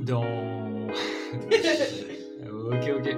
Dans. 0.00 0.22
ok, 2.70 2.92
ok. 2.98 3.16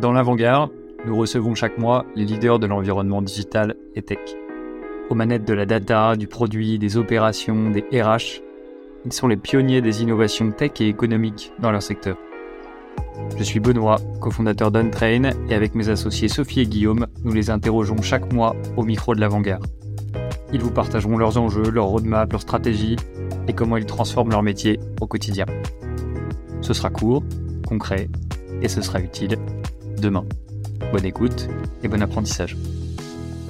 Dans 0.00 0.12
l'avant-garde, 0.12 0.70
nous 1.06 1.16
recevons 1.16 1.54
chaque 1.54 1.78
mois 1.78 2.04
les 2.14 2.24
leaders 2.24 2.58
de 2.58 2.66
l'environnement 2.66 3.22
digital 3.22 3.76
et 3.94 4.02
tech. 4.02 4.18
Aux 5.08 5.14
manettes 5.14 5.44
de 5.44 5.54
la 5.54 5.66
data, 5.66 6.16
du 6.16 6.26
produit, 6.26 6.78
des 6.78 6.96
opérations, 6.96 7.70
des 7.70 7.84
RH, 7.92 8.42
ils 9.04 9.12
sont 9.12 9.28
les 9.28 9.36
pionniers 9.36 9.80
des 9.80 10.02
innovations 10.02 10.50
tech 10.50 10.72
et 10.80 10.88
économiques 10.88 11.52
dans 11.60 11.70
leur 11.70 11.82
secteur. 11.82 12.16
Je 13.38 13.42
suis 13.42 13.60
Benoît, 13.60 13.98
cofondateur 14.20 14.70
d'Untrain, 14.70 15.30
et 15.48 15.54
avec 15.54 15.74
mes 15.74 15.88
associés 15.88 16.28
Sophie 16.28 16.60
et 16.60 16.66
Guillaume, 16.66 17.06
nous 17.24 17.32
les 17.32 17.50
interrogeons 17.50 18.02
chaque 18.02 18.32
mois 18.32 18.56
au 18.76 18.82
micro 18.82 19.14
de 19.14 19.20
l'avant-garde. 19.20 19.66
Ils 20.52 20.60
vous 20.60 20.70
partageront 20.70 21.16
leurs 21.16 21.38
enjeux, 21.38 21.70
leurs 21.70 21.86
roadmaps, 21.86 22.32
leurs 22.32 22.42
stratégies 22.42 22.96
et 23.48 23.52
comment 23.52 23.76
ils 23.76 23.86
transforment 23.86 24.30
leur 24.30 24.42
métier 24.42 24.78
au 25.00 25.06
quotidien. 25.06 25.46
Ce 26.62 26.74
sera 26.74 26.90
court, 26.90 27.24
concret 27.66 28.08
et 28.62 28.68
ce 28.68 28.82
sera 28.82 29.00
utile 29.00 29.38
demain. 29.98 30.24
Bonne 30.92 31.04
écoute 31.04 31.48
et 31.82 31.88
bon 31.88 32.02
apprentissage. 32.02 32.56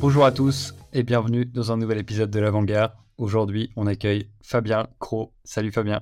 Bonjour 0.00 0.24
à 0.24 0.32
tous 0.32 0.74
et 0.92 1.02
bienvenue 1.02 1.46
dans 1.46 1.72
un 1.72 1.76
nouvel 1.76 1.98
épisode 1.98 2.30
de 2.30 2.40
l'Avant-Garde. 2.40 2.92
Aujourd'hui, 3.18 3.70
on 3.76 3.86
accueille 3.86 4.30
Fabien 4.42 4.88
Cro. 4.98 5.32
Salut 5.44 5.72
Fabien. 5.72 6.00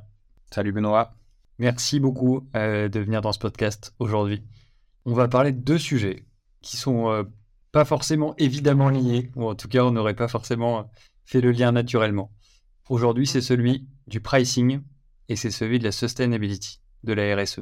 Salut 0.50 0.72
Benoît. 0.72 1.14
Merci 1.58 2.00
beaucoup 2.00 2.48
euh, 2.56 2.88
de 2.88 3.00
venir 3.00 3.20
dans 3.20 3.32
ce 3.32 3.38
podcast 3.38 3.94
aujourd'hui. 3.98 4.42
On 5.04 5.12
va 5.12 5.28
parler 5.28 5.52
de 5.52 5.60
deux 5.60 5.78
sujets 5.78 6.24
qui 6.62 6.76
sont 6.76 7.10
euh, 7.10 7.22
pas 7.70 7.84
forcément 7.84 8.34
évidemment 8.38 8.88
liés, 8.88 9.30
ou 9.36 9.48
en 9.48 9.54
tout 9.54 9.68
cas 9.68 9.84
on 9.84 9.90
n'aurait 9.90 10.14
pas 10.14 10.28
forcément 10.28 10.90
fait 11.24 11.40
le 11.40 11.52
lien 11.52 11.72
naturellement. 11.72 12.32
Aujourd'hui 12.88 13.26
c'est 13.26 13.40
celui 13.40 13.86
du 14.06 14.20
pricing 14.20 14.80
et 15.28 15.36
c'est 15.36 15.50
celui 15.50 15.78
de 15.78 15.84
la 15.84 15.92
sustainability, 15.92 16.80
de 17.04 17.12
la 17.12 17.36
RSE. 17.36 17.60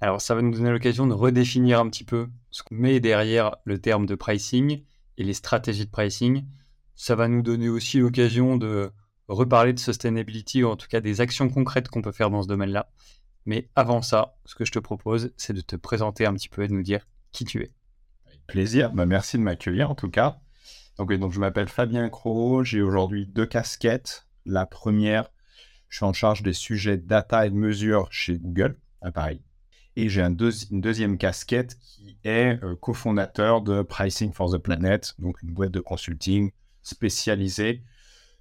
Alors 0.00 0.20
ça 0.20 0.34
va 0.34 0.42
nous 0.42 0.52
donner 0.52 0.70
l'occasion 0.70 1.06
de 1.06 1.14
redéfinir 1.14 1.80
un 1.80 1.88
petit 1.88 2.04
peu 2.04 2.28
ce 2.50 2.62
qu'on 2.62 2.74
met 2.74 3.00
derrière 3.00 3.56
le 3.64 3.78
terme 3.78 4.06
de 4.06 4.14
pricing 4.14 4.82
et 5.16 5.24
les 5.24 5.34
stratégies 5.34 5.86
de 5.86 5.90
pricing. 5.90 6.44
Ça 6.94 7.14
va 7.14 7.28
nous 7.28 7.42
donner 7.42 7.68
aussi 7.68 7.98
l'occasion 7.98 8.56
de 8.56 8.90
reparler 9.28 9.72
de 9.72 9.78
sustainability 9.78 10.62
ou 10.64 10.68
en 10.68 10.76
tout 10.76 10.88
cas 10.88 11.00
des 11.00 11.20
actions 11.20 11.48
concrètes 11.48 11.88
qu'on 11.88 12.02
peut 12.02 12.12
faire 12.12 12.30
dans 12.30 12.42
ce 12.42 12.48
domaine-là. 12.48 12.90
Mais 13.46 13.70
avant 13.74 14.02
ça, 14.02 14.36
ce 14.44 14.54
que 14.54 14.64
je 14.64 14.72
te 14.72 14.78
propose, 14.78 15.32
c'est 15.36 15.52
de 15.52 15.60
te 15.60 15.76
présenter 15.76 16.26
un 16.26 16.34
petit 16.34 16.48
peu 16.48 16.62
et 16.64 16.68
de 16.68 16.72
nous 16.72 16.82
dire 16.82 17.06
qui 17.32 17.44
tu 17.44 17.62
es 17.62 17.72
plaisir. 18.46 18.92
Bah, 18.92 19.06
merci 19.06 19.38
de 19.38 19.42
m'accueillir 19.42 19.90
en 19.90 19.94
tout 19.94 20.10
cas. 20.10 20.40
Donc, 20.98 21.12
donc 21.12 21.32
je 21.32 21.40
m'appelle 21.40 21.68
Fabien 21.68 22.08
Cro. 22.08 22.64
J'ai 22.64 22.82
aujourd'hui 22.82 23.26
deux 23.26 23.46
casquettes. 23.46 24.26
La 24.44 24.66
première, 24.66 25.30
je 25.96 26.00
suis 26.00 26.04
en 26.04 26.12
charge 26.12 26.42
des 26.42 26.52
sujets 26.52 26.98
data 26.98 27.46
et 27.46 27.50
de 27.50 27.54
mesure 27.54 28.08
chez 28.10 28.36
Google 28.36 28.76
à 29.00 29.10
Paris. 29.10 29.40
Et 29.96 30.10
j'ai 30.10 30.20
un 30.20 30.36
une 30.36 30.82
deuxième 30.82 31.16
casquette 31.16 31.78
qui 31.80 32.18
est 32.22 32.62
euh, 32.62 32.76
cofondateur 32.76 33.62
de 33.62 33.80
Pricing 33.80 34.30
for 34.30 34.52
the 34.52 34.58
Planet, 34.58 35.14
donc 35.18 35.40
une 35.42 35.54
boîte 35.54 35.70
de 35.70 35.80
consulting 35.80 36.50
spécialisée 36.82 37.82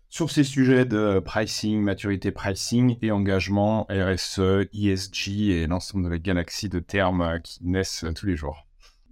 sur 0.09 0.31
ces 0.31 0.43
sujets 0.43 0.83
de 0.83 1.21
pricing, 1.23 1.79
maturité 1.79 2.33
pricing 2.33 2.97
et 3.01 3.11
engagement 3.11 3.87
RSE, 3.89 4.67
ESG 4.73 5.51
et 5.51 5.67
l'ensemble 5.67 6.03
de 6.03 6.09
la 6.09 6.19
galaxie 6.19 6.67
de 6.67 6.79
termes 6.79 7.21
euh, 7.21 7.39
qui 7.39 7.59
naissent 7.65 8.03
tous 8.15 8.25
les 8.25 8.35
jours. 8.35 8.67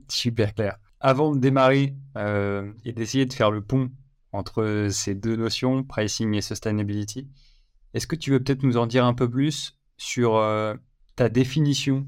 Super 0.09 0.53
clair 0.53 0.79
avant 0.99 1.33
de 1.33 1.39
démarrer 1.39 1.95
euh, 2.17 2.73
et 2.83 2.91
d'essayer 2.91 3.25
de 3.25 3.31
faire 3.31 3.51
le 3.51 3.61
pont 3.61 3.89
entre 4.33 4.89
ces 4.91 5.15
deux 5.15 5.37
notions, 5.37 5.85
pricing 5.85 6.33
et 6.33 6.41
sustainability, 6.41 7.29
est-ce 7.93 8.07
que 8.07 8.15
tu 8.15 8.31
veux 8.31 8.39
peut-être 8.39 8.63
nous 8.63 8.77
en 8.77 8.87
dire 8.87 9.05
un 9.05 9.13
peu 9.13 9.29
plus 9.29 9.77
sur 9.97 10.35
euh, 10.35 10.75
ta 11.15 11.29
définition 11.29 12.07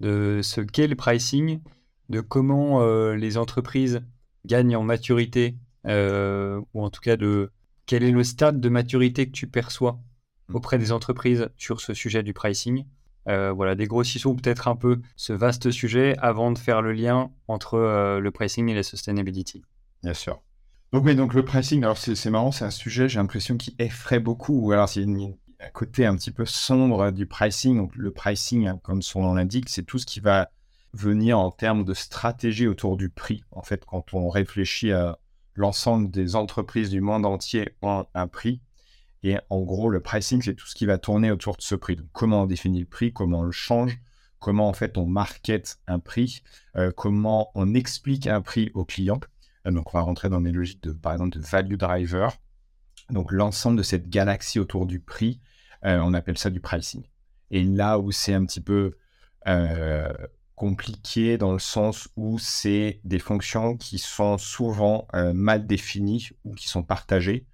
de 0.00 0.40
ce 0.42 0.60
qu'est 0.60 0.86
le 0.86 0.96
pricing, 0.96 1.60
de 2.08 2.20
comment 2.20 2.82
euh, 2.82 3.14
les 3.14 3.38
entreprises 3.38 4.02
gagnent 4.44 4.76
en 4.76 4.82
maturité, 4.82 5.56
ou 5.86 6.82
en 6.82 6.90
tout 6.90 7.00
cas 7.00 7.16
de 7.16 7.50
quel 7.86 8.02
est 8.02 8.10
le 8.10 8.24
stade 8.24 8.60
de 8.60 8.68
maturité 8.68 9.26
que 9.26 9.32
tu 9.32 9.46
perçois 9.46 10.00
mmh. 10.48 10.56
auprès 10.56 10.78
des 10.78 10.92
entreprises 10.92 11.48
sur 11.56 11.80
ce 11.80 11.94
sujet 11.94 12.22
du 12.22 12.32
pricing? 12.32 12.84
Euh, 13.28 13.52
voilà, 13.52 13.74
dégrossissons 13.74 14.36
peut-être 14.36 14.68
un 14.68 14.76
peu 14.76 15.00
ce 15.16 15.32
vaste 15.32 15.70
sujet 15.70 16.14
avant 16.18 16.52
de 16.52 16.58
faire 16.58 16.82
le 16.82 16.92
lien 16.92 17.30
entre 17.48 17.74
euh, 17.74 18.20
le 18.20 18.30
pricing 18.30 18.68
et 18.68 18.74
la 18.74 18.82
sustainability. 18.82 19.62
Bien 20.02 20.14
sûr. 20.14 20.42
Donc 20.94 21.10
donc 21.10 21.34
le 21.34 21.44
pricing, 21.44 21.82
alors 21.82 21.98
c'est 21.98 22.30
marrant, 22.30 22.52
c'est 22.52 22.64
un 22.64 22.70
sujet, 22.70 23.08
j'ai 23.08 23.18
l'impression, 23.18 23.56
qui 23.56 23.74
effraie 23.80 24.20
beaucoup. 24.20 24.70
Alors 24.70 24.88
c'est 24.88 25.02
un 25.02 25.34
côté 25.72 26.06
un 26.06 26.14
petit 26.14 26.30
peu 26.30 26.46
sombre 26.46 27.10
du 27.10 27.26
pricing. 27.26 27.78
Donc 27.78 27.96
le 27.96 28.12
pricing, 28.12 28.68
hein, 28.68 28.78
comme 28.80 29.02
son 29.02 29.22
nom 29.22 29.34
l'indique, 29.34 29.68
c'est 29.68 29.82
tout 29.82 29.98
ce 29.98 30.06
qui 30.06 30.20
va 30.20 30.52
venir 30.92 31.36
en 31.36 31.50
termes 31.50 31.84
de 31.84 31.94
stratégie 31.94 32.68
autour 32.68 32.96
du 32.96 33.08
prix. 33.08 33.42
En 33.50 33.62
fait, 33.62 33.84
quand 33.84 34.14
on 34.14 34.28
réfléchit 34.28 34.92
à 34.92 35.18
l'ensemble 35.56 36.12
des 36.12 36.36
entreprises 36.36 36.90
du 36.90 37.00
monde 37.00 37.26
entier 37.26 37.70
ont 37.82 38.06
un 38.14 38.28
prix, 38.28 38.60
et 39.24 39.38
en 39.50 39.62
gros, 39.62 39.90
le 39.90 39.98
pricing, 39.98 40.42
c'est 40.42 40.54
tout 40.54 40.68
ce 40.68 40.76
qui 40.76 40.86
va 40.86 40.98
tourner 40.98 41.32
autour 41.32 41.56
de 41.56 41.62
ce 41.62 41.74
prix. 41.74 41.96
Donc, 41.96 42.06
comment 42.12 42.42
on 42.42 42.46
définit 42.46 42.78
le 42.78 42.86
prix, 42.86 43.12
comment 43.12 43.40
on 43.40 43.42
le 43.42 43.50
change, 43.50 43.98
comment 44.38 44.68
en 44.68 44.74
fait 44.74 44.96
on 44.96 45.06
market 45.06 45.80
un 45.88 45.98
prix, 45.98 46.44
euh, 46.76 46.92
comment 46.96 47.50
on 47.56 47.74
explique 47.74 48.28
un 48.28 48.42
prix 48.42 48.70
au 48.74 48.84
client. 48.84 49.18
Euh, 49.66 49.70
donc, 49.70 49.94
on 49.94 49.98
va 49.98 50.04
rentrer 50.04 50.28
dans 50.28 50.40
des 50.40 50.52
logiques 50.52 50.82
de, 50.82 50.92
par 50.92 51.12
exemple, 51.12 51.38
de 51.38 51.42
value 51.42 51.76
driver. 51.76 52.32
Donc, 53.10 53.32
l'ensemble 53.32 53.76
de 53.76 53.82
cette 53.82 54.08
galaxie 54.08 54.58
autour 54.58 54.86
du 54.86 55.00
prix, 55.00 55.40
euh, 55.84 56.00
on 56.02 56.14
appelle 56.14 56.38
ça 56.38 56.50
du 56.50 56.60
pricing. 56.60 57.04
Et 57.50 57.62
là 57.62 57.98
où 57.98 58.10
c'est 58.10 58.34
un 58.34 58.44
petit 58.44 58.60
peu 58.60 58.96
compliqué 60.54 61.36
dans 61.36 61.52
le 61.52 61.58
sens 61.58 62.08
où 62.16 62.38
c'est 62.38 63.00
des 63.04 63.18
fonctions 63.18 63.76
qui 63.76 63.98
sont 63.98 64.38
souvent 64.38 65.06
mal 65.12 65.66
définies 65.66 66.30
ou 66.44 66.54
qui 66.54 66.66
sont 66.66 66.82
partagées. 66.82 67.44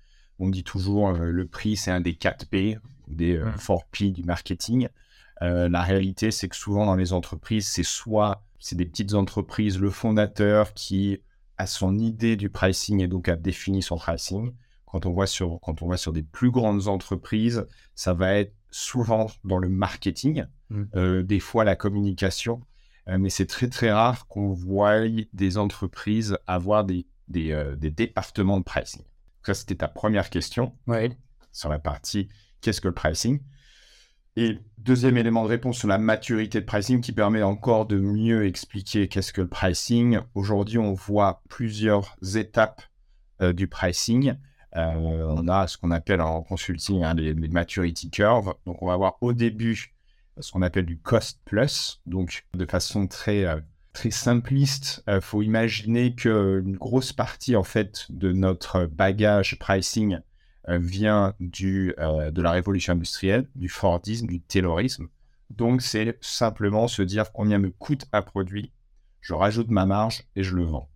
On 0.41 0.49
dit 0.49 0.65
toujours 0.65 1.11
euh, 1.11 1.31
le 1.31 1.47
prix, 1.47 1.77
c'est 1.77 1.91
un 1.91 2.01
des 2.01 2.15
4 2.15 2.49
P, 2.49 2.79
des 3.09 3.39
4 3.39 3.71
euh, 3.71 3.77
P 3.93 4.11
du 4.11 4.25
marketing. 4.25 4.89
Euh, 5.43 5.69
la 5.69 5.83
réalité, 5.83 6.31
c'est 6.31 6.49
que 6.49 6.57
souvent 6.57 6.87
dans 6.87 6.97
les 6.97 7.13
entreprises, 7.13 7.69
c'est 7.69 7.83
soit 7.83 8.43
c'est 8.59 8.77
des 8.77 8.87
petites 8.87 9.15
entreprises, 9.15 9.79
le 9.79 9.91
fondateur 9.91 10.73
qui 10.73 11.21
a 11.61 11.67
son 11.67 11.99
idée 11.99 12.37
du 12.37 12.49
pricing 12.49 13.01
et 13.01 13.09
donc 13.09 13.29
a 13.29 13.37
défini 13.37 13.83
son 13.83 13.97
pricing. 13.97 14.53
Quand 14.87 15.07
on 15.07 15.13
voit 15.13 15.27
sur, 15.27 15.61
quand 15.61 15.83
on 15.83 15.87
voit 15.87 15.97
sur 15.97 16.13
des 16.13 16.23
plus 16.23 16.51
grandes 16.51 16.89
entreprises, 16.89 17.67
ça 17.95 18.15
va 18.15 18.35
être 18.35 18.55
souvent 18.71 19.27
dans 19.45 19.59
le 19.59 19.69
marketing, 19.69 20.47
mmh. 20.71 21.23
des 21.23 21.41
fois 21.41 21.65
la 21.65 21.77
communication, 21.77 22.63
mais 23.07 23.31
c'est 23.31 23.47
très 23.47 23.69
très 23.69 23.93
rare 23.93 24.27
qu'on 24.27 24.53
voie 24.53 25.01
des 25.33 25.59
entreprises 25.59 26.39
avoir 26.47 26.85
des, 26.85 27.07
des, 27.29 27.75
des 27.77 27.91
départements 27.91 28.59
de 28.59 28.65
pricing. 28.65 29.03
Ça, 29.43 29.55
c'était 29.55 29.77
ta 29.77 29.89
première 29.89 30.31
question 30.31 30.75
sur 31.53 31.69
la 31.69 31.79
partie 31.79 32.29
qu'est-ce 32.61 32.81
que 32.81 32.89
le 32.89 32.95
pricing? 32.95 33.41
Et 34.37 34.59
deuxième 34.79 35.17
élément 35.17 35.43
de 35.43 35.49
réponse 35.49 35.79
sur 35.79 35.89
la 35.89 35.99
maturité 35.99 36.61
de 36.61 36.65
pricing 36.65 37.01
qui 37.01 37.13
permet 37.13 37.43
encore 37.43 37.87
de 37.87 37.99
mieux 37.99 38.47
expliquer 38.47 39.09
qu'est-ce 39.09 39.33
que 39.33 39.41
le 39.41 39.49
pricing. 39.49 40.21
Aujourd'hui, 40.35 40.79
on 40.79 40.95
voit 40.95 41.43
plusieurs 41.49 42.17
étapes 42.37 42.83
euh, 43.43 43.53
du 43.53 43.67
pricing. 43.67 44.35
Euh, 44.77 45.25
on 45.37 45.49
a 45.49 45.67
ce 45.67 45.77
qu'on 45.77 45.91
appelle 45.91 46.21
en 46.21 46.43
consulting 46.43 47.03
hein, 47.03 47.15
les, 47.15 47.35
maturity 47.35 48.09
curves. 48.09 48.55
Donc, 48.67 48.81
on 48.83 48.87
va 48.87 48.97
voir 48.97 49.17
au 49.21 49.33
début 49.33 49.95
ce 50.39 50.53
qu'on 50.53 50.63
appelle 50.63 50.87
du 50.87 50.99
cost 50.99 51.41
plus. 51.45 52.01
Donc, 52.07 52.47
de 52.55 52.67
façon 52.67 53.09
très 53.09 53.45
euh, 53.45 53.61
très 53.93 54.13
simpliste, 54.13 55.03
il 55.09 55.21
faut 55.21 55.43
imaginer 55.43 56.15
qu'une 56.15 56.77
grosse 56.77 57.13
partie 57.13 57.57
en 57.57 57.65
fait 57.65 58.07
de 58.09 58.31
notre 58.31 58.87
bagage 58.87 59.59
pricing 59.59 60.21
vient 60.79 61.35
du, 61.41 61.95
euh, 61.99 62.31
de 62.31 62.43
la 62.43 62.51
révolution 62.51 62.93
industrielle, 62.93 63.49
du 63.55 63.69
Fordisme, 63.69 64.27
du 64.27 64.41
Taylorisme. 64.41 65.09
Donc 65.51 65.83
c'est 65.83 66.19
simplement 66.21 66.89
se 66.89 67.03
dire 67.03 67.33
combien 67.33 67.59
me 67.59 67.71
coûte 67.71 68.07
un 68.13 68.23
produit, 68.23 68.73
je 69.21 69.35
rajoute 69.35 69.71
ma 69.71 69.87
marge 69.87 70.25
et 70.37 70.43
je 70.43 70.55
le 70.55 70.65
vends. 70.65 70.89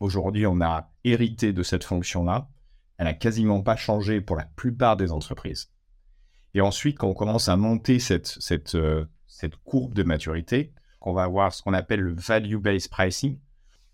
Aujourd'hui, 0.00 0.46
on 0.46 0.60
a 0.60 0.90
hérité 1.04 1.52
de 1.52 1.62
cette 1.62 1.84
fonction-là. 1.84 2.48
Elle 2.96 3.04
n'a 3.04 3.14
quasiment 3.14 3.62
pas 3.62 3.76
changé 3.76 4.20
pour 4.20 4.36
la 4.36 4.44
plupart 4.44 4.96
des 4.96 5.12
entreprises. 5.12 5.70
Et 6.54 6.60
ensuite, 6.60 6.98
quand 6.98 7.08
on 7.08 7.14
commence 7.14 7.48
à 7.48 7.56
monter 7.56 7.98
cette, 7.98 8.26
cette, 8.26 8.76
cette 9.26 9.56
courbe 9.56 9.94
de 9.94 10.02
maturité, 10.02 10.72
on 11.00 11.12
va 11.12 11.24
avoir 11.24 11.52
ce 11.52 11.62
qu'on 11.62 11.74
appelle 11.74 12.00
le 12.00 12.14
value-based 12.14 12.90
pricing. 12.90 13.38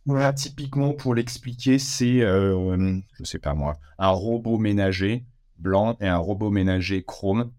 Voilà, 0.06 0.32
typiquement, 0.32 0.92
pour 0.92 1.14
l'expliquer, 1.16 1.80
c'est, 1.80 2.22
euh, 2.22 2.76
je 2.76 3.22
ne 3.22 3.24
sais 3.24 3.40
pas 3.40 3.54
moi, 3.54 3.78
un 3.98 4.08
robot 4.08 4.56
ménager 4.56 5.26
blanc 5.58 5.96
et 6.00 6.06
un 6.06 6.16
robot 6.16 6.50
ménager 6.50 7.02
chrome. 7.02 7.52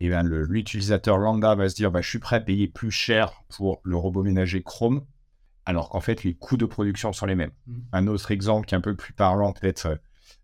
Et 0.00 0.08
bien, 0.08 0.22
l'utilisateur 0.22 1.16
lambda 1.16 1.54
va 1.54 1.68
se 1.70 1.74
dire, 1.74 1.90
bah, 1.90 2.02
je 2.02 2.08
suis 2.08 2.18
prêt 2.18 2.36
à 2.36 2.40
payer 2.40 2.68
plus 2.68 2.90
cher 2.90 3.32
pour 3.48 3.80
le 3.84 3.96
robot 3.96 4.22
ménager 4.22 4.62
chrome, 4.62 5.06
alors 5.64 5.88
qu'en 5.88 6.00
fait, 6.00 6.24
les 6.24 6.34
coûts 6.34 6.58
de 6.58 6.66
production 6.66 7.12
sont 7.14 7.24
les 7.24 7.36
mêmes. 7.36 7.52
Mmh. 7.66 7.78
Un 7.92 8.06
autre 8.08 8.30
exemple 8.32 8.66
qui 8.66 8.74
est 8.74 8.78
un 8.78 8.82
peu 8.82 8.94
plus 8.94 9.14
parlant, 9.14 9.52
peut-être, 9.54 9.98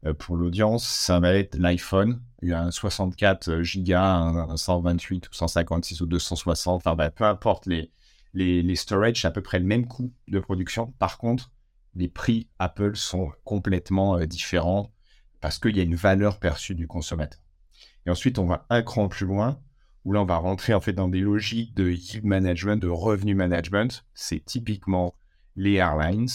euh, 0.07 0.15
pour 0.15 0.37
l'audience, 0.37 0.89
ça 0.89 1.21
va 1.21 1.35
être 1.35 1.57
l'iPhone. 1.59 2.23
Il 2.41 2.49
y 2.49 2.53
a 2.53 2.63
un 2.63 2.71
64 2.71 3.51
Go, 3.51 3.95
un 3.95 4.57
128 4.57 5.29
ou 5.29 5.35
156 5.35 6.01
ou 6.01 6.07
260, 6.07 6.77
enfin 6.77 6.95
bah, 6.95 7.11
peu 7.11 7.25
importe 7.25 7.67
les, 7.67 7.91
les, 8.35 8.63
les 8.63 8.77
storage, 8.77 9.23
c'est 9.23 9.29
à 9.29 9.31
peu 9.31 9.43
près 9.43 9.59
le 9.59 9.65
même 9.65 9.87
coût 9.87 10.13
de 10.29 10.39
production. 10.39 10.93
Par 10.99 11.19
contre, 11.19 11.51
les 11.95 12.09
prix 12.09 12.49
Apple 12.59 12.97
sont 12.97 13.31
complètement 13.45 14.19
euh, 14.19 14.27
différents 14.27 14.93
parce 15.41 15.59
qu'il 15.59 15.77
y 15.77 15.81
a 15.81 15.85
une 15.85 15.95
valeur 15.95 16.39
perçue 16.39 16.75
du 16.75 16.87
consommateur. 16.87 17.41
Et 18.07 18.11
ensuite, 18.11 18.39
on 18.39 18.47
va 18.47 18.67
un 18.71 18.83
cran 18.83 19.09
plus 19.09 19.27
loin, 19.27 19.61
où 20.05 20.13
là, 20.13 20.23
on 20.23 20.25
va 20.25 20.37
rentrer 20.37 20.75
en 20.75 20.81
fait 20.81 20.93
dans 20.93 21.09
des 21.09 21.21
logiques 21.21 21.75
de 21.75 21.91
yield 21.91 22.25
management, 22.25 22.77
de 22.77 22.89
revenu 22.89 23.35
management. 23.35 24.05
C'est 24.15 24.45
typiquement 24.45 25.15
les 25.57 25.75
airlines, 25.75 26.29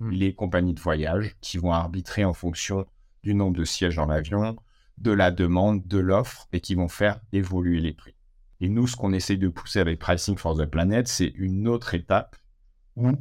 hmm. 0.00 0.10
les 0.10 0.34
compagnies 0.34 0.74
de 0.74 0.80
voyage 0.80 1.36
qui 1.40 1.58
vont 1.58 1.72
arbitrer 1.72 2.24
en 2.24 2.32
fonction 2.32 2.86
du 3.22 3.34
nombre 3.34 3.56
de 3.56 3.64
sièges 3.64 3.96
dans 3.96 4.06
l'avion, 4.06 4.56
de 4.98 5.12
la 5.12 5.30
demande, 5.30 5.86
de 5.86 5.98
l'offre, 5.98 6.48
et 6.52 6.60
qui 6.60 6.74
vont 6.74 6.88
faire 6.88 7.20
évoluer 7.32 7.80
les 7.80 7.92
prix. 7.92 8.14
Et 8.60 8.68
nous, 8.68 8.86
ce 8.86 8.96
qu'on 8.96 9.12
essaye 9.12 9.38
de 9.38 9.48
pousser 9.48 9.80
avec 9.80 9.98
Pricing 9.98 10.36
for 10.36 10.56
the 10.56 10.66
Planet, 10.66 11.08
c'est 11.08 11.32
une 11.36 11.66
autre 11.66 11.94
étape 11.94 12.36
où 12.96 13.12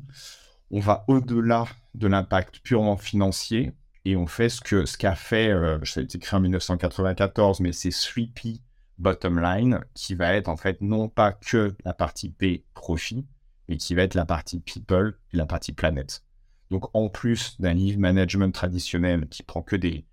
on 0.71 0.79
va 0.79 1.05
au-delà 1.07 1.65
de 1.95 2.07
l'impact 2.07 2.59
purement 2.59 2.97
financier 2.97 3.73
et 4.05 4.15
on 4.15 4.27
fait 4.27 4.49
ce 4.49 4.61
que 4.61 4.85
ce 4.85 4.97
qu'a 4.97 5.15
fait, 5.15 5.49
euh, 5.49 5.77
a 5.77 5.99
été 5.99 6.19
créé 6.19 6.37
en 6.37 6.41
1994, 6.41 7.59
mais 7.59 7.71
c'est 7.71 7.89
3P 7.89 8.61
Bottom 8.97 9.39
Line 9.39 9.79
qui 9.93 10.15
va 10.15 10.33
être 10.33 10.49
en 10.49 10.57
fait 10.57 10.81
non 10.81 11.09
pas 11.09 11.31
que 11.31 11.75
la 11.85 11.93
partie 11.93 12.29
P 12.29 12.65
profit, 12.73 13.25
mais 13.67 13.77
qui 13.77 13.95
va 13.95 14.03
être 14.03 14.15
la 14.15 14.25
partie 14.25 14.59
People 14.59 15.17
et 15.33 15.37
la 15.37 15.45
partie 15.45 15.73
Planet. 15.73 16.23
Donc 16.69 16.93
en 16.93 17.09
plus 17.09 17.59
d'un 17.59 17.73
livre 17.73 17.99
management 17.99 18.53
traditionnel 18.53 19.27
qui 19.29 19.43
prend 19.43 19.61
que 19.61 19.75
des 19.75 20.05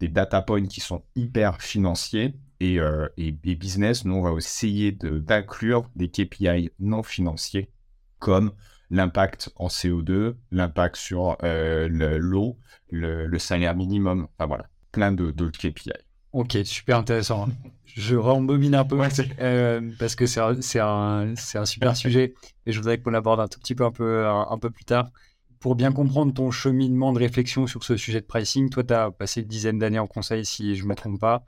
data 0.00 0.42
points 0.42 0.66
qui 0.66 0.80
sont 0.80 1.02
hyper 1.14 1.60
financiers 1.60 2.34
et, 2.60 2.80
euh, 2.80 3.08
et, 3.16 3.32
business, 3.32 4.04
nous 4.04 4.14
on 4.14 4.22
va 4.22 4.36
essayer 4.36 4.92
d'inclure 4.92 5.88
des 5.96 6.08
KPI 6.08 6.70
non 6.80 7.02
financiers 7.02 7.70
comme 8.18 8.52
l'impact 8.90 9.50
en 9.56 9.68
CO2, 9.68 10.34
l'impact 10.50 10.96
sur 10.96 11.36
euh, 11.42 11.88
l'eau, 11.88 12.58
le, 12.90 13.38
salaire 13.38 13.76
minimum, 13.76 14.28
enfin 14.38 14.46
voilà, 14.46 14.66
plein 14.92 15.12
d'autres 15.12 15.58
KPI. 15.58 15.92
Ok, 16.32 16.58
super 16.64 16.98
intéressant. 16.98 17.48
Je 17.86 18.16
rembobine 18.16 18.74
un 18.74 18.84
peu 18.84 19.00
euh, 19.40 19.90
parce 19.98 20.14
que 20.14 20.26
c'est 20.26 20.40
un, 20.40 21.34
un, 21.54 21.64
super 21.64 21.96
sujet 21.96 22.34
et 22.66 22.72
je 22.72 22.78
voudrais 22.78 22.98
qu'on 22.98 23.10
l'aborde 23.10 23.40
un 23.40 23.48
tout 23.48 23.58
petit 23.58 23.74
peu 23.74 23.84
un, 23.84 23.90
peu 23.90 24.26
un, 24.26 24.58
peu 24.58 24.70
plus 24.70 24.84
tard. 24.84 25.10
Pour 25.58 25.74
bien 25.74 25.90
comprendre 25.90 26.32
ton 26.32 26.50
cheminement 26.50 27.12
de 27.12 27.18
réflexion 27.18 27.66
sur 27.66 27.82
ce 27.82 27.96
sujet 27.96 28.20
de 28.20 28.26
pricing, 28.26 28.70
toi, 28.70 28.84
tu 28.84 28.94
as 28.94 29.10
passé 29.10 29.40
une 29.40 29.48
dizaine 29.48 29.78
d'années 29.78 29.98
en 29.98 30.06
conseil, 30.06 30.44
si 30.44 30.76
je 30.76 30.84
ne 30.84 30.88
me 30.88 30.94
trompe 30.94 31.18
pas, 31.18 31.44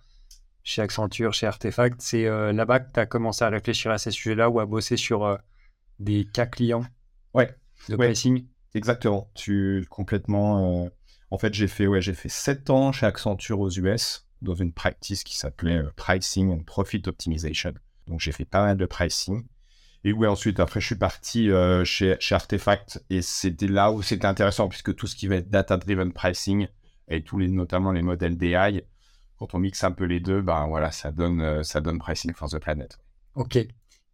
chez 0.62 0.82
Accenture, 0.82 1.32
chez 1.32 1.46
Artefact. 1.46 2.00
C'est 2.00 2.26
euh, 2.26 2.52
là-bas 2.52 2.80
que 2.80 2.92
tu 2.92 3.00
as 3.00 3.06
commencé 3.06 3.44
à 3.44 3.48
réfléchir 3.48 3.90
à 3.90 3.98
ces 3.98 4.10
sujets-là 4.10 4.50
ou 4.50 4.60
à 4.60 4.66
bosser 4.66 4.96
sur 4.96 5.38
des 5.98 6.24
cas 6.24 6.46
clients 6.46 6.84
Ouais. 7.34 7.54
De 7.88 7.96
pricing? 7.96 8.46
Exactement. 8.74 9.30
Tu 9.34 9.86
complètement. 9.90 10.84
Euh, 10.84 10.88
en 11.30 11.38
fait, 11.38 11.54
j'ai 11.54 11.68
fait, 11.68 11.86
ouais, 11.86 12.00
j'ai 12.00 12.14
fait 12.14 12.28
7 12.28 12.70
ans 12.70 12.92
chez 12.92 13.06
Accenture 13.06 13.60
aux 13.60 13.70
US 13.70 14.26
dans 14.42 14.54
une 14.54 14.72
practice 14.72 15.22
qui 15.22 15.36
s'appelait 15.36 15.78
euh, 15.78 15.90
Pricing 15.96 16.52
and 16.52 16.62
Profit 16.64 17.02
Optimization. 17.06 17.74
Donc, 18.06 18.20
j'ai 18.20 18.32
fait 18.32 18.44
pas 18.44 18.64
mal 18.64 18.76
de 18.76 18.86
pricing. 18.86 19.46
Et 20.02 20.12
ouais, 20.12 20.26
ensuite, 20.26 20.60
après, 20.60 20.80
je 20.80 20.86
suis 20.86 20.94
parti 20.94 21.50
euh, 21.50 21.84
chez, 21.84 22.16
chez 22.20 22.34
Artefact 22.34 23.04
et 23.10 23.20
c'était 23.22 23.66
là 23.66 23.92
où 23.92 24.02
c'était 24.02 24.26
intéressant 24.26 24.68
puisque 24.68 24.96
tout 24.96 25.06
ce 25.06 25.14
qui 25.14 25.26
va 25.26 25.36
être 25.36 25.50
data-driven 25.50 26.12
pricing 26.12 26.68
et 27.08 27.22
tous 27.22 27.38
les, 27.38 27.48
notamment 27.48 27.92
les 27.92 28.00
modèles 28.00 28.38
DI, 28.38 28.82
quand 29.40 29.54
on 29.54 29.58
mixe 29.58 29.82
un 29.82 29.90
peu 29.90 30.04
les 30.04 30.20
deux, 30.20 30.42
ben 30.42 30.68
voilà, 30.68 30.92
ça 30.92 31.10
donne, 31.10 31.64
ça 31.64 31.80
donne 31.80 31.98
Pricing 31.98 32.32
for 32.34 32.48
the 32.48 32.58
Planet. 32.58 33.00
Ok. 33.34 33.58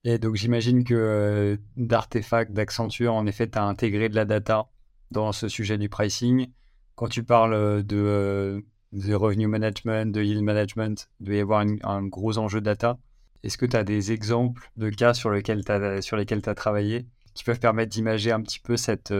Et 0.04 0.18
donc 0.18 0.36
j'imagine 0.36 0.84
que 0.84 0.94
euh, 0.94 1.56
d'Artefact, 1.76 2.52
d'Accenture, 2.52 3.12
en 3.12 3.26
effet, 3.26 3.50
tu 3.50 3.58
as 3.58 3.64
intégré 3.64 4.08
de 4.08 4.14
la 4.14 4.24
data 4.24 4.68
dans 5.10 5.32
ce 5.32 5.48
sujet 5.48 5.78
du 5.78 5.88
pricing. 5.88 6.46
Quand 6.94 7.08
tu 7.08 7.24
parles 7.24 7.54
euh, 7.54 7.82
de, 7.82 7.96
euh, 7.96 8.60
de 8.92 9.14
revenue 9.14 9.48
management, 9.48 10.12
de 10.12 10.22
yield 10.22 10.44
management, 10.44 11.08
il 11.18 11.26
doit 11.26 11.34
y 11.34 11.40
avoir 11.40 11.66
un 11.82 12.06
gros 12.06 12.38
enjeu 12.38 12.60
data. 12.60 12.98
Est-ce 13.42 13.58
que 13.58 13.66
tu 13.66 13.76
as 13.76 13.82
des 13.82 14.12
exemples 14.12 14.70
de 14.76 14.90
cas 14.90 15.12
sur 15.12 15.30
lesquels 15.30 15.64
tu 15.64 15.72
as, 15.72 16.00
sur 16.02 16.16
lesquels 16.16 16.42
as 16.46 16.54
travaillé 16.54 17.08
qui 17.34 17.42
peuvent 17.42 17.58
permettre 17.58 17.90
d'imager 17.90 18.30
un 18.30 18.42
petit 18.42 18.60
peu 18.60 18.76
cette, 18.76 19.12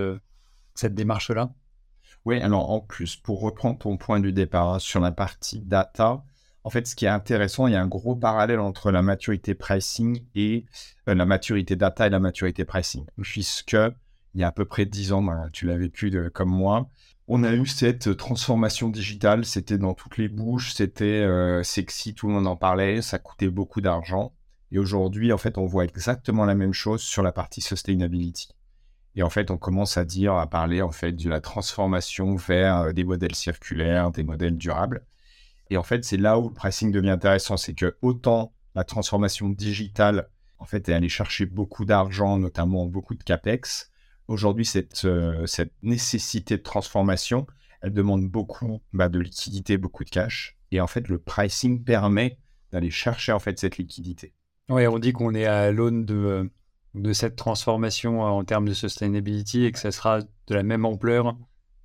cette 0.76 0.94
démarche-là? 0.94 1.52
Oui, 2.26 2.40
alors 2.40 2.70
en 2.72 2.80
plus, 2.80 3.14
pour 3.14 3.40
reprendre 3.40 3.78
ton 3.78 3.96
point 3.96 4.18
du 4.18 4.32
départ 4.32 4.74
hein, 4.74 4.78
sur 4.80 4.98
la 4.98 5.12
partie 5.12 5.60
data, 5.60 6.24
en 6.64 6.70
fait, 6.70 6.84
ce 6.88 6.96
qui 6.96 7.04
est 7.04 7.08
intéressant, 7.08 7.68
il 7.68 7.74
y 7.74 7.76
a 7.76 7.80
un 7.80 7.86
gros 7.86 8.16
parallèle 8.16 8.58
entre 8.58 8.90
la 8.90 9.00
maturité 9.00 9.54
pricing 9.54 10.24
et 10.34 10.66
euh, 11.08 11.14
la 11.14 11.24
maturité 11.24 11.76
data 11.76 12.08
et 12.08 12.10
la 12.10 12.18
maturité 12.18 12.64
pricing. 12.64 13.06
Puisque 13.22 13.76
il 14.34 14.40
y 14.40 14.42
a 14.42 14.48
à 14.48 14.52
peu 14.52 14.64
près 14.64 14.86
10 14.86 15.12
ans, 15.12 15.22
ben, 15.22 15.48
tu 15.52 15.66
l'as 15.66 15.76
vécu 15.76 16.12
comme 16.32 16.50
moi, 16.50 16.90
on 17.28 17.44
a 17.44 17.52
eu 17.52 17.64
cette 17.64 18.16
transformation 18.16 18.88
digitale. 18.88 19.44
C'était 19.44 19.78
dans 19.78 19.94
toutes 19.94 20.18
les 20.18 20.28
bouches, 20.28 20.74
c'était 20.74 21.04
euh, 21.04 21.62
sexy, 21.62 22.12
tout 22.12 22.26
le 22.26 22.32
monde 22.32 22.48
en 22.48 22.56
parlait, 22.56 23.02
ça 23.02 23.20
coûtait 23.20 23.50
beaucoup 23.50 23.80
d'argent. 23.80 24.34
Et 24.72 24.80
aujourd'hui, 24.80 25.32
en 25.32 25.38
fait, 25.38 25.58
on 25.58 25.66
voit 25.66 25.84
exactement 25.84 26.44
la 26.44 26.56
même 26.56 26.72
chose 26.72 27.02
sur 27.02 27.22
la 27.22 27.30
partie 27.30 27.60
sustainability. 27.60 28.48
Et 29.16 29.22
en 29.22 29.30
fait, 29.30 29.50
on 29.50 29.56
commence 29.56 29.96
à 29.96 30.04
dire, 30.04 30.34
à 30.34 30.46
parler 30.46 30.82
en 30.82 30.92
fait 30.92 31.12
de 31.12 31.28
la 31.28 31.40
transformation 31.40 32.36
vers 32.36 32.76
euh, 32.76 32.92
des 32.92 33.04
modèles 33.04 33.34
circulaires, 33.34 34.10
des 34.10 34.22
modèles 34.22 34.58
durables. 34.58 35.04
Et 35.70 35.78
en 35.78 35.82
fait, 35.82 36.04
c'est 36.04 36.18
là 36.18 36.38
où 36.38 36.48
le 36.48 36.54
pricing 36.54 36.92
devient 36.92 37.10
intéressant, 37.10 37.56
c'est 37.56 37.74
que 37.74 37.96
autant 38.02 38.52
la 38.74 38.84
transformation 38.84 39.48
digitale, 39.48 40.28
en 40.58 40.66
fait, 40.66 40.88
est 40.88 40.92
allée 40.92 41.08
chercher 41.08 41.46
beaucoup 41.46 41.86
d'argent, 41.86 42.38
notamment 42.38 42.86
beaucoup 42.86 43.14
de 43.14 43.22
capex. 43.24 43.90
Aujourd'hui, 44.28 44.66
cette, 44.66 45.04
euh, 45.06 45.46
cette 45.46 45.72
nécessité 45.82 46.58
de 46.58 46.62
transformation, 46.62 47.46
elle 47.80 47.92
demande 47.92 48.28
beaucoup 48.28 48.82
bah, 48.92 49.08
de 49.08 49.18
liquidité, 49.18 49.78
beaucoup 49.78 50.04
de 50.04 50.10
cash. 50.10 50.58
Et 50.72 50.80
en 50.80 50.86
fait, 50.86 51.08
le 51.08 51.18
pricing 51.18 51.82
permet 51.84 52.38
d'aller 52.70 52.90
chercher 52.90 53.32
en 53.32 53.38
fait 53.38 53.58
cette 53.58 53.78
liquidité. 53.78 54.34
Oui, 54.68 54.86
on 54.86 54.98
dit 54.98 55.12
qu'on 55.12 55.34
est 55.34 55.46
à 55.46 55.70
l'aune 55.70 56.04
de, 56.04 56.50
de 56.96 57.12
cette 57.12 57.36
transformation 57.36 58.22
en 58.22 58.44
termes 58.44 58.68
de 58.68 58.74
sustainability 58.74 59.64
et 59.64 59.72
que 59.72 59.78
ça 59.78 59.92
sera 59.92 60.20
de 60.20 60.54
la 60.54 60.62
même 60.62 60.84
ampleur 60.84 61.36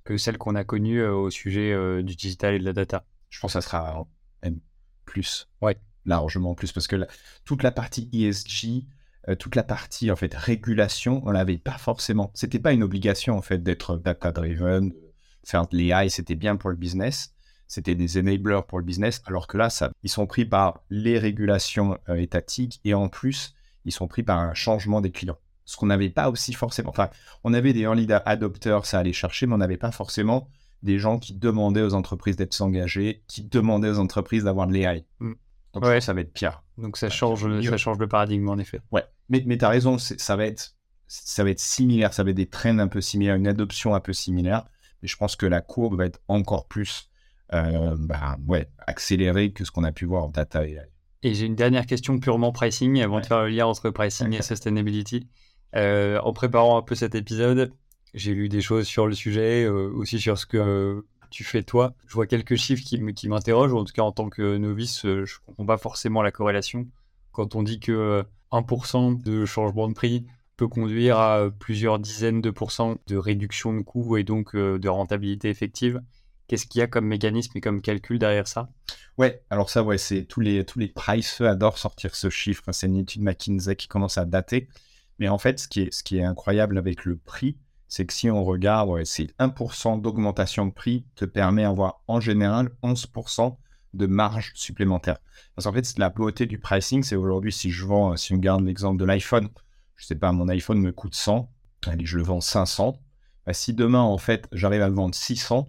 que 0.04 0.16
celle 0.16 0.38
qu'on 0.38 0.56
a 0.56 0.64
connue 0.64 1.00
euh, 1.00 1.14
au 1.14 1.30
sujet 1.30 1.72
euh, 1.72 2.02
du 2.02 2.16
digital 2.16 2.54
et 2.54 2.58
de 2.58 2.64
la 2.64 2.72
data 2.72 3.04
je 3.32 3.40
pense 3.40 3.54
que 3.54 3.60
ça 3.60 3.66
sera 3.66 4.06
même 4.44 4.60
plus. 5.04 5.48
Ouais. 5.60 5.76
Largement 6.04 6.54
plus. 6.54 6.70
Parce 6.70 6.86
que 6.86 7.06
toute 7.44 7.62
la 7.62 7.72
partie 7.72 8.08
ESG, 8.12 8.84
euh, 9.28 9.34
toute 9.34 9.56
la 9.56 9.62
partie 9.62 10.10
en 10.10 10.16
fait 10.16 10.34
régulation, 10.34 11.22
on 11.24 11.30
l'avait 11.30 11.58
pas 11.58 11.78
forcément. 11.78 12.30
C'était 12.34 12.58
pas 12.58 12.72
une 12.72 12.82
obligation 12.82 13.36
en 13.36 13.42
fait 13.42 13.62
d'être 13.62 13.96
data 13.96 14.32
driven, 14.32 14.92
faire 15.44 15.66
de 15.66 15.76
l'AI, 15.76 16.10
c'était 16.10 16.34
bien 16.34 16.56
pour 16.56 16.70
le 16.70 16.76
business. 16.76 17.34
C'était 17.66 17.94
des 17.94 18.18
enablers 18.18 18.66
pour 18.68 18.78
le 18.78 18.84
business, 18.84 19.22
alors 19.24 19.46
que 19.46 19.56
là, 19.56 19.70
ça, 19.70 19.90
ils 20.02 20.10
sont 20.10 20.26
pris 20.26 20.44
par 20.44 20.84
les 20.90 21.18
régulations 21.18 21.98
euh, 22.10 22.16
étatiques 22.16 22.80
et 22.84 22.92
en 22.92 23.08
plus, 23.08 23.54
ils 23.84 23.92
sont 23.92 24.08
pris 24.08 24.22
par 24.22 24.38
un 24.38 24.54
changement 24.54 25.00
des 25.00 25.10
clients. 25.10 25.38
Ce 25.64 25.76
qu'on 25.76 25.86
n'avait 25.86 26.10
pas 26.10 26.28
aussi 26.28 26.52
forcément. 26.52 26.90
Enfin, 26.90 27.08
on 27.44 27.54
avait 27.54 27.72
des 27.72 27.80
early 27.80 28.06
adopters, 28.10 28.84
ça 28.84 28.98
allait 28.98 29.12
chercher, 29.12 29.46
mais 29.46 29.54
on 29.54 29.58
n'avait 29.58 29.76
pas 29.76 29.92
forcément 29.92 30.48
des 30.82 30.98
gens 30.98 31.18
qui 31.18 31.34
demandaient 31.34 31.82
aux 31.82 31.94
entreprises 31.94 32.36
d'être 32.36 32.60
engagées, 32.60 33.22
qui 33.28 33.44
demandaient 33.44 33.90
aux 33.90 33.98
entreprises 33.98 34.44
d'avoir 34.44 34.66
de 34.66 34.72
l'AI. 34.72 35.04
Mm. 35.20 35.32
Donc 35.74 35.84
ouais. 35.84 36.00
ça 36.00 36.12
va 36.12 36.20
être 36.20 36.32
pire. 36.32 36.62
Donc 36.76 36.96
ça 36.96 37.08
change, 37.08 37.46
ça 37.64 37.76
change 37.76 37.98
le 37.98 38.08
paradigme 38.08 38.48
en 38.48 38.58
effet. 38.58 38.80
Ouais, 38.90 39.04
mais, 39.28 39.42
mais 39.46 39.56
tu 39.56 39.64
as 39.64 39.68
raison, 39.68 39.96
ça 39.98 40.36
va, 40.36 40.46
être, 40.46 40.74
ça 41.06 41.44
va 41.44 41.50
être 41.50 41.60
similaire, 41.60 42.12
ça 42.12 42.24
va 42.24 42.30
être 42.30 42.36
des 42.36 42.48
trends 42.48 42.78
un 42.78 42.88
peu 42.88 43.00
similaires, 43.00 43.36
une 43.36 43.48
adoption 43.48 43.94
un 43.94 44.00
peu 44.00 44.12
similaire, 44.12 44.66
mais 45.00 45.08
je 45.08 45.16
pense 45.16 45.36
que 45.36 45.46
la 45.46 45.60
courbe 45.60 45.96
va 45.96 46.06
être 46.06 46.20
encore 46.28 46.66
plus 46.66 47.10
euh, 47.54 47.96
bah, 47.98 48.36
ouais, 48.46 48.68
accélérée 48.86 49.52
que 49.52 49.64
ce 49.64 49.70
qu'on 49.70 49.84
a 49.84 49.92
pu 49.92 50.04
voir 50.04 50.24
en 50.24 50.28
data 50.28 50.66
AI. 50.66 50.91
Et 51.22 51.34
j'ai 51.34 51.46
une 51.46 51.54
dernière 51.54 51.86
question 51.86 52.18
purement 52.18 52.52
pricing, 52.52 53.00
avant 53.00 53.20
de 53.20 53.26
faire 53.26 53.42
le 53.42 53.48
lien 53.48 53.66
entre 53.66 53.90
pricing 53.90 54.32
et 54.32 54.42
sustainability. 54.42 55.28
Euh, 55.76 56.18
en 56.20 56.32
préparant 56.32 56.76
un 56.76 56.82
peu 56.82 56.94
cet 56.94 57.14
épisode, 57.14 57.72
j'ai 58.14 58.34
lu 58.34 58.48
des 58.48 58.60
choses 58.60 58.86
sur 58.86 59.06
le 59.06 59.14
sujet, 59.14 59.64
euh, 59.64 59.90
aussi 59.94 60.20
sur 60.20 60.38
ce 60.38 60.46
que 60.46 61.04
tu 61.30 61.44
fais 61.44 61.62
toi. 61.62 61.94
Je 62.06 62.14
vois 62.14 62.26
quelques 62.26 62.56
chiffres 62.56 62.82
qui, 62.84 63.28
m'interrogent, 63.28 63.72
en 63.72 63.84
tout 63.84 63.92
cas 63.92 64.02
en 64.02 64.12
tant 64.12 64.28
que 64.28 64.56
novice, 64.58 65.04
euh, 65.06 65.24
je 65.24 65.36
ne 65.36 65.46
comprends 65.46 65.66
pas 65.66 65.78
forcément 65.78 66.22
la 66.22 66.30
corrélation. 66.30 66.86
Quand 67.32 67.54
on 67.54 67.62
dit 67.62 67.80
que 67.80 68.22
1% 68.50 69.12
euh, 69.12 69.22
de 69.22 69.46
changement 69.46 69.88
de 69.88 69.94
prix 69.94 70.26
peut 70.58 70.68
conduire 70.68 71.18
à 71.18 71.50
plusieurs 71.50 71.98
dizaines 71.98 72.42
de 72.42 72.50
pourcents 72.50 72.96
de 73.06 73.16
réduction 73.16 73.72
de 73.72 73.80
coûts 73.80 74.18
et 74.18 74.24
donc 74.24 74.54
de 74.54 74.88
rentabilité 74.88 75.48
effective, 75.48 76.02
qu'est-ce 76.46 76.66
qu'il 76.66 76.80
y 76.80 76.82
a 76.82 76.86
comme 76.86 77.06
mécanisme 77.06 77.52
et 77.56 77.62
comme 77.62 77.80
calcul 77.80 78.18
derrière 78.18 78.46
ça? 78.46 78.68
Ouais, 79.18 79.44
alors 79.50 79.68
ça, 79.68 79.82
ouais, 79.82 79.98
c'est 79.98 80.24
tous 80.24 80.40
les 80.40 80.64
tous 80.64 80.78
les 80.78 80.88
price 80.88 81.40
adorent 81.40 81.78
sortir 81.78 82.14
ce 82.14 82.30
chiffre. 82.30 82.64
C'est 82.72 82.86
une 82.86 82.96
étude 82.96 83.22
McKinsey 83.22 83.76
qui 83.76 83.88
commence 83.88 84.18
à 84.18 84.24
dater. 84.24 84.68
Mais 85.18 85.28
en 85.28 85.38
fait, 85.38 85.60
ce 85.60 85.68
qui 85.68 85.82
est 85.82 85.92
ce 85.92 86.02
qui 86.02 86.18
est 86.18 86.24
incroyable 86.24 86.78
avec 86.78 87.04
le 87.04 87.16
prix, 87.16 87.58
c'est 87.88 88.06
que 88.06 88.12
si 88.14 88.30
on 88.30 88.42
regarde, 88.42 89.04
c'est 89.04 89.36
1% 89.38 90.00
d'augmentation 90.00 90.66
de 90.66 90.72
prix 90.72 91.04
te 91.14 91.26
permet 91.26 91.62
d'avoir 91.62 92.02
en 92.08 92.20
général 92.20 92.70
11% 92.82 93.56
de 93.92 94.06
marge 94.06 94.52
supplémentaire. 94.54 95.18
Parce 95.54 95.66
qu'en 95.66 95.74
fait, 95.74 95.98
la 95.98 96.08
beauté 96.08 96.46
du 96.46 96.58
pricing, 96.58 97.02
c'est 97.02 97.16
aujourd'hui, 97.16 97.52
si 97.52 97.70
je 97.70 97.84
vends, 97.84 98.16
si 98.16 98.32
on 98.32 98.38
garde 98.38 98.64
l'exemple 98.64 98.98
de 98.98 99.04
l'iPhone, 99.04 99.48
je 99.96 100.06
sais 100.06 100.14
pas, 100.14 100.32
mon 100.32 100.48
iPhone 100.48 100.78
me 100.78 100.90
coûte 100.92 101.14
100, 101.14 101.52
allez, 101.86 102.06
je 102.06 102.16
le 102.16 102.22
vends 102.22 102.40
500. 102.40 102.98
Bah, 103.44 103.52
si 103.52 103.74
demain, 103.74 104.00
en 104.00 104.18
fait, 104.18 104.48
j'arrive 104.52 104.82
à 104.82 104.88
le 104.88 104.94
vendre 104.94 105.14
600, 105.14 105.68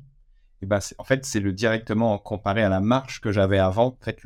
bah, 0.66 0.80
en 0.98 1.04
fait, 1.04 1.26
c'est 1.26 1.40
le 1.40 1.54
directement 1.54 2.18
comparé 2.18 2.64
à 2.64 2.70
la 2.70 2.80
marge 2.80 3.22
que 3.22 3.32
j'avais 3.32 3.60
avant. 3.60 3.88
En 3.88 3.98
fait, 4.04 4.20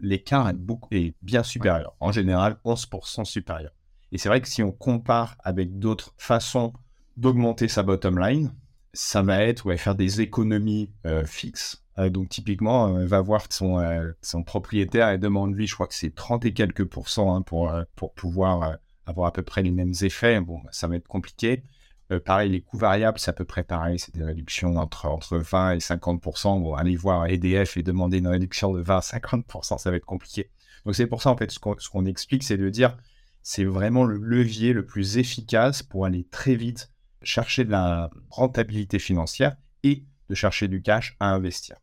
l'écart 0.00 0.48
est, 0.48 0.54
beaucoup, 0.54 0.88
est 0.92 1.14
bien 1.22 1.42
supérieur. 1.42 1.94
En 2.00 2.12
général, 2.12 2.58
11% 2.64 3.24
supérieur. 3.24 3.72
Et 4.12 4.18
c'est 4.18 4.28
vrai 4.28 4.40
que 4.40 4.48
si 4.48 4.62
on 4.62 4.72
compare 4.72 5.36
avec 5.44 5.78
d'autres 5.78 6.14
façons 6.16 6.72
d'augmenter 7.16 7.68
sa 7.68 7.82
bottom 7.82 8.18
line, 8.18 8.52
ça 8.92 9.22
va 9.22 9.42
être 9.42 9.66
ouais, 9.66 9.76
faire 9.76 9.94
des 9.94 10.20
économies 10.20 10.90
euh, 11.06 11.24
fixes. 11.24 11.84
Euh, 11.98 12.08
donc 12.08 12.28
typiquement, 12.28 12.96
euh, 12.96 13.06
va 13.06 13.20
voir 13.20 13.44
son, 13.50 13.82
son 14.22 14.42
propriétaire 14.42 15.10
et 15.10 15.18
demande-lui, 15.18 15.66
je 15.66 15.74
crois 15.74 15.86
que 15.86 15.94
c'est 15.94 16.14
30 16.14 16.44
et 16.46 16.52
quelques 16.52 16.84
pourcents 16.84 17.34
hein, 17.34 17.42
pour, 17.42 17.72
pour 17.96 18.14
pouvoir 18.14 18.78
avoir 19.06 19.28
à 19.28 19.32
peu 19.32 19.42
près 19.42 19.62
les 19.62 19.70
mêmes 19.70 19.94
effets. 20.02 20.40
Bon, 20.40 20.60
ça 20.70 20.88
va 20.88 20.96
être 20.96 21.08
compliqué. 21.08 21.64
Euh, 22.10 22.20
pareil, 22.20 22.50
les 22.50 22.62
coûts 22.62 22.78
variables, 22.78 23.18
c'est 23.18 23.30
à 23.30 23.34
peu 23.34 23.44
près 23.44 23.64
pareil. 23.64 23.98
C'est 23.98 24.14
des 24.14 24.24
réductions 24.24 24.76
entre, 24.76 25.06
entre 25.06 25.38
20 25.38 25.72
et 25.72 25.78
50% 25.78 26.62
Bon, 26.62 26.74
aller 26.74 26.96
voir 26.96 27.26
EDF 27.26 27.76
et 27.76 27.82
demander 27.82 28.18
une 28.18 28.28
réduction 28.28 28.72
de 28.72 28.80
20 28.80 28.96
à 28.96 29.00
50% 29.00 29.78
ça 29.78 29.90
va 29.90 29.96
être 29.96 30.06
compliqué. 30.06 30.50
Donc, 30.84 30.94
c'est 30.94 31.06
pour 31.06 31.22
ça, 31.22 31.30
en 31.30 31.36
fait, 31.36 31.50
ce 31.50 31.58
qu'on 31.58 32.06
explique, 32.06 32.42
c'est 32.42 32.56
de 32.56 32.70
dire 32.70 32.96
c'est 33.42 33.64
vraiment 33.64 34.04
le 34.04 34.16
levier 34.16 34.72
le 34.72 34.84
plus 34.84 35.18
efficace 35.18 35.82
pour 35.82 36.06
aller 36.06 36.24
très 36.24 36.54
vite 36.54 36.90
chercher 37.22 37.64
de 37.64 37.70
la 37.70 38.10
rentabilité 38.30 38.98
financière 38.98 39.56
et 39.82 40.04
de 40.28 40.34
chercher 40.34 40.68
du 40.68 40.82
cash 40.82 41.16
à 41.20 41.30
investir. 41.30 41.76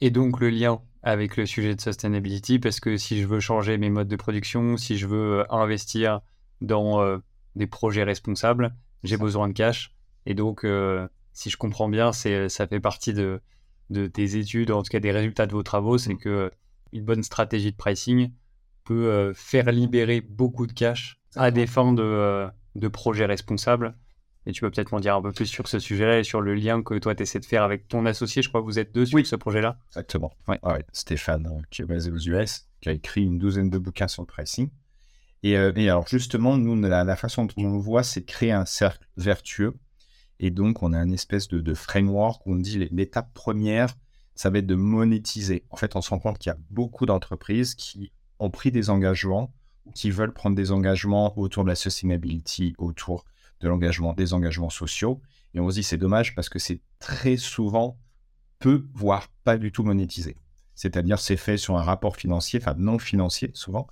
Et 0.00 0.10
donc, 0.10 0.40
le 0.40 0.50
lien 0.50 0.80
avec 1.02 1.36
le 1.36 1.46
sujet 1.46 1.74
de 1.74 1.80
sustainability, 1.80 2.58
parce 2.58 2.80
que 2.80 2.96
si 2.96 3.20
je 3.20 3.26
veux 3.26 3.40
changer 3.40 3.76
mes 3.78 3.90
modes 3.90 4.08
de 4.08 4.16
production, 4.16 4.76
si 4.76 4.96
je 4.96 5.06
veux 5.06 5.52
investir 5.52 6.20
dans 6.60 7.02
euh, 7.02 7.18
des 7.56 7.66
projets 7.66 8.04
responsables, 8.04 8.74
j'ai 9.02 9.16
besoin 9.16 9.48
de 9.48 9.52
cash. 9.52 9.94
Et 10.26 10.34
donc, 10.34 10.64
euh, 10.64 11.08
si 11.32 11.50
je 11.50 11.56
comprends 11.56 11.88
bien, 11.88 12.12
c'est, 12.12 12.48
ça 12.48 12.66
fait 12.66 12.80
partie 12.80 13.12
de, 13.12 13.40
de 13.90 14.06
tes 14.06 14.36
études, 14.36 14.70
en 14.70 14.82
tout 14.82 14.90
cas 14.90 15.00
des 15.00 15.12
résultats 15.12 15.46
de 15.46 15.52
vos 15.52 15.62
travaux, 15.62 15.98
c'est 15.98 16.16
que 16.16 16.50
une 16.92 17.04
bonne 17.04 17.22
stratégie 17.22 17.72
de 17.72 17.76
pricing 17.76 18.32
peut 18.84 19.06
euh, 19.06 19.32
faire 19.34 19.70
libérer 19.72 20.20
beaucoup 20.20 20.66
de 20.66 20.72
cash 20.72 21.20
à 21.36 21.50
des 21.50 21.66
fins 21.66 21.92
de, 21.92 22.46
de 22.74 22.88
projets 22.88 23.26
responsables. 23.26 23.94
Et 24.44 24.52
tu 24.52 24.60
peux 24.60 24.70
peut-être 24.70 24.90
m'en 24.90 25.00
dire 25.00 25.14
un 25.14 25.22
peu 25.22 25.30
plus 25.30 25.46
sur 25.46 25.68
ce 25.68 25.78
sujet-là 25.78 26.18
et 26.18 26.24
sur 26.24 26.40
le 26.40 26.54
lien 26.54 26.82
que 26.82 26.98
toi, 26.98 27.14
tu 27.14 27.22
essaies 27.22 27.38
de 27.38 27.44
faire 27.44 27.62
avec 27.62 27.86
ton 27.86 28.06
associé. 28.06 28.42
Je 28.42 28.48
crois 28.48 28.60
que 28.60 28.66
vous 28.66 28.80
êtes 28.80 28.92
deux 28.92 29.06
sur 29.06 29.24
ce 29.24 29.36
projet-là. 29.36 29.78
Exactement. 29.90 30.32
Ouais. 30.48 30.58
Stéphane, 30.92 31.62
qui 31.70 31.82
est 31.82 31.84
basé 31.84 32.10
aux 32.10 32.18
US, 32.18 32.68
qui 32.80 32.88
a 32.88 32.92
écrit 32.92 33.22
une 33.22 33.38
douzaine 33.38 33.70
de 33.70 33.78
bouquins 33.78 34.08
sur 34.08 34.22
le 34.22 34.26
pricing. 34.26 34.68
Euh, 35.44 35.72
et, 35.74 35.88
alors 35.88 36.06
justement, 36.06 36.56
nous, 36.56 36.80
la, 36.80 37.16
façon 37.16 37.46
dont 37.46 37.54
on 37.56 37.72
le 37.72 37.78
voit, 37.78 38.02
c'est 38.02 38.24
créer 38.24 38.52
un 38.52 38.64
cercle 38.64 39.06
vertueux. 39.16 39.74
Et 40.38 40.50
donc, 40.50 40.82
on 40.82 40.92
a 40.92 40.98
une 40.98 41.12
espèce 41.12 41.48
de, 41.48 41.74
framework 41.74 42.46
où 42.46 42.54
on 42.54 42.56
dit 42.56 42.88
l'étape 42.90 43.32
première, 43.34 43.94
ça 44.34 44.50
va 44.50 44.58
être 44.58 44.66
de 44.66 44.74
monétiser. 44.74 45.64
En 45.70 45.76
fait, 45.76 45.94
on 45.96 46.00
se 46.00 46.10
rend 46.10 46.18
compte 46.18 46.38
qu'il 46.38 46.50
y 46.50 46.54
a 46.54 46.58
beaucoup 46.70 47.06
d'entreprises 47.06 47.74
qui 47.74 48.12
ont 48.38 48.50
pris 48.50 48.72
des 48.72 48.90
engagements 48.90 49.52
qui 49.94 50.10
veulent 50.10 50.32
prendre 50.32 50.56
des 50.56 50.72
engagements 50.72 51.36
autour 51.38 51.64
de 51.64 51.68
la 51.68 51.74
sustainability, 51.74 52.74
autour 52.78 53.24
de 53.60 53.68
l'engagement, 53.68 54.12
des 54.12 54.32
engagements 54.32 54.70
sociaux. 54.70 55.20
Et 55.54 55.60
on 55.60 55.68
se 55.70 55.74
dit, 55.74 55.82
c'est 55.82 55.98
dommage 55.98 56.34
parce 56.34 56.48
que 56.48 56.58
c'est 56.58 56.80
très 56.98 57.36
souvent 57.36 57.98
peu, 58.58 58.86
voire 58.94 59.28
pas 59.44 59.58
du 59.58 59.72
tout 59.72 59.82
monétisé. 59.82 60.36
C'est-à-dire, 60.74 61.18
c'est 61.18 61.36
fait 61.36 61.56
sur 61.56 61.76
un 61.76 61.82
rapport 61.82 62.16
financier, 62.16 62.60
enfin 62.62 62.74
non 62.78 62.98
financier 62.98 63.50
souvent, 63.54 63.86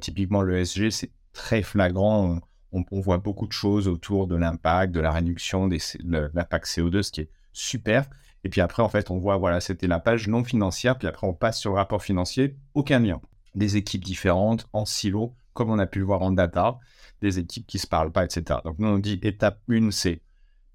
typiquement, 0.00 0.42
l'ESG, 0.42 0.90
c'est 0.90 1.10
très 1.32 1.62
flagrant. 1.62 2.40
On, 2.72 3.00
voit 3.00 3.18
beaucoup 3.18 3.46
de 3.46 3.52
choses 3.52 3.88
autour 3.88 4.26
de 4.26 4.36
l'impact, 4.36 4.92
de 4.92 5.00
la 5.00 5.10
réduction 5.10 5.68
de 5.68 6.30
l'impact 6.34 6.66
CO2, 6.66 7.02
ce 7.02 7.12
qui 7.12 7.20
est 7.22 7.30
super. 7.52 8.06
Et 8.44 8.48
puis 8.48 8.60
après, 8.60 8.82
en 8.82 8.88
fait, 8.88 9.10
on 9.10 9.18
voit, 9.18 9.36
voilà, 9.38 9.60
c'était 9.60 9.86
la 9.86 9.98
page 9.98 10.28
non 10.28 10.44
financière. 10.44 10.98
Puis 10.98 11.08
après, 11.08 11.26
on 11.26 11.34
passe 11.34 11.58
sur 11.58 11.70
le 11.70 11.76
rapport 11.76 12.02
financier, 12.02 12.56
aucun 12.74 13.00
lien. 13.00 13.20
Des 13.54 13.76
équipes 13.76 14.04
différentes, 14.04 14.68
en 14.72 14.84
silo, 14.84 15.34
comme 15.54 15.70
on 15.70 15.78
a 15.78 15.86
pu 15.86 16.00
le 16.00 16.04
voir 16.04 16.22
en 16.22 16.30
data, 16.30 16.78
des 17.22 17.38
équipes 17.38 17.66
qui 17.66 17.78
ne 17.78 17.80
se 17.82 17.86
parlent 17.86 18.12
pas, 18.12 18.24
etc. 18.24 18.60
Donc, 18.64 18.78
nous, 18.78 18.88
on 18.88 18.98
dit 18.98 19.18
étape 19.22 19.60
1, 19.70 19.90
c'est 19.90 20.20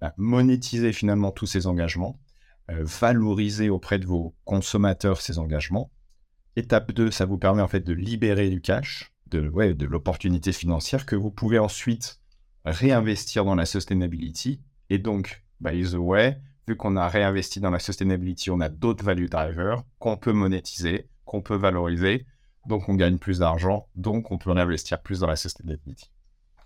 bah, 0.01 0.13
monétiser 0.17 0.91
finalement 0.91 1.31
tous 1.31 1.45
ces 1.45 1.67
engagements, 1.67 2.19
euh, 2.71 2.83
valoriser 2.83 3.69
auprès 3.69 3.99
de 3.99 4.07
vos 4.07 4.35
consommateurs 4.43 5.21
ces 5.21 5.37
engagements, 5.37 5.91
Étape 6.55 6.91
2, 6.91 7.11
ça 7.11 7.25
vous 7.25 7.37
permet 7.37 7.61
en 7.61 7.67
fait 7.67 7.81
de 7.81 7.93
libérer 7.93 8.49
du 8.49 8.61
cash, 8.61 9.13
de, 9.27 9.47
ouais, 9.49 9.73
de 9.73 9.85
l'opportunité 9.85 10.51
financière 10.51 11.05
que 11.05 11.15
vous 11.15 11.31
pouvez 11.31 11.59
ensuite 11.59 12.19
réinvestir 12.65 13.45
dans 13.45 13.55
la 13.55 13.65
sustainability. 13.65 14.61
Et 14.89 14.97
donc, 14.97 15.43
by 15.61 15.83
the 15.83 15.95
way, 15.95 16.39
vu 16.67 16.75
qu'on 16.75 16.95
a 16.97 17.07
réinvesti 17.07 17.59
dans 17.59 17.71
la 17.71 17.79
sustainability, 17.79 18.49
on 18.49 18.59
a 18.59 18.69
d'autres 18.69 19.03
value 19.03 19.27
drivers 19.27 19.83
qu'on 19.99 20.17
peut 20.17 20.33
monétiser, 20.33 21.07
qu'on 21.25 21.41
peut 21.41 21.55
valoriser. 21.55 22.25
Donc, 22.67 22.89
on 22.89 22.95
gagne 22.95 23.17
plus 23.17 23.39
d'argent, 23.39 23.87
donc 23.95 24.31
on 24.31 24.37
peut 24.37 24.51
réinvestir 24.51 25.01
plus 25.01 25.21
dans 25.21 25.27
la 25.27 25.35
sustainability. 25.35 26.11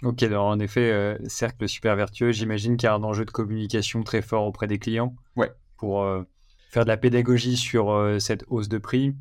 Ok, 0.04 0.24
alors 0.24 0.46
en 0.46 0.60
effet, 0.60 0.92
euh, 0.92 1.18
cercle 1.28 1.68
super 1.70 1.96
vertueux. 1.96 2.32
J'imagine 2.32 2.76
qu'il 2.78 2.88
y 2.88 2.90
a 2.90 2.94
un 2.94 3.04
enjeu 3.04 3.26
de 3.26 3.32
communication 3.32 4.04
très 4.04 4.22
fort 4.22 4.46
auprès 4.46 4.68
des 4.68 4.78
clients. 4.78 5.16
Ouais. 5.36 5.52
Pour 5.78 6.04
euh, 6.04 6.24
faire 6.70 6.84
de 6.84 6.90
la 6.90 6.98
pédagogie 6.98 7.56
sur 7.56 7.92
euh, 7.92 8.20
cette 8.20 8.44
hausse 8.48 8.68
de 8.68 8.78
prix, 8.78 9.16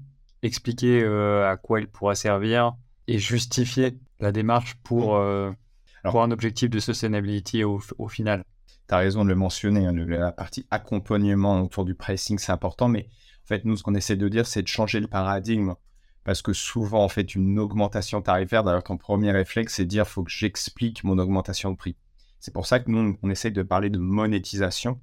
expliquer 0.44 1.02
euh, 1.02 1.50
à 1.50 1.56
quoi 1.56 1.80
il 1.80 1.88
pourra 1.88 2.14
servir 2.14 2.74
et 3.06 3.18
justifier 3.18 3.98
la 4.20 4.32
démarche 4.32 4.76
pour, 4.82 5.16
euh, 5.16 5.50
pour 6.04 6.22
un 6.22 6.30
objectif 6.30 6.70
de 6.70 6.78
sustainability 6.78 7.64
au, 7.64 7.80
au 7.98 8.08
final. 8.08 8.44
Tu 8.88 8.94
as 8.94 8.98
raison 8.98 9.24
de 9.24 9.30
le 9.30 9.34
mentionner, 9.34 9.86
hein, 9.86 9.92
la 9.92 10.32
partie 10.32 10.66
accompagnement 10.70 11.62
autour 11.62 11.84
du 11.84 11.94
pricing, 11.94 12.38
c'est 12.38 12.52
important, 12.52 12.88
mais 12.88 13.08
en 13.44 13.46
fait, 13.46 13.64
nous, 13.64 13.76
ce 13.76 13.82
qu'on 13.82 13.94
essaie 13.94 14.16
de 14.16 14.28
dire, 14.28 14.46
c'est 14.46 14.62
de 14.62 14.68
changer 14.68 15.00
le 15.00 15.06
paradigme. 15.06 15.74
Parce 16.24 16.40
que 16.40 16.54
souvent, 16.54 17.04
en 17.04 17.10
fait, 17.10 17.34
une 17.34 17.58
augmentation 17.58 18.22
tarifaire, 18.22 18.64
d'ailleurs, 18.64 18.82
ton 18.82 18.96
premier 18.96 19.30
réflexe, 19.30 19.74
c'est 19.74 19.84
de 19.84 19.90
dire, 19.90 20.04
il 20.06 20.10
faut 20.10 20.22
que 20.22 20.30
j'explique 20.30 21.04
mon 21.04 21.18
augmentation 21.18 21.70
de 21.70 21.76
prix. 21.76 21.96
C'est 22.40 22.52
pour 22.52 22.66
ça 22.66 22.80
que 22.80 22.90
nous, 22.90 23.18
on 23.22 23.30
essaie 23.30 23.50
de 23.50 23.62
parler 23.62 23.90
de 23.90 23.98
monétisation 23.98 24.98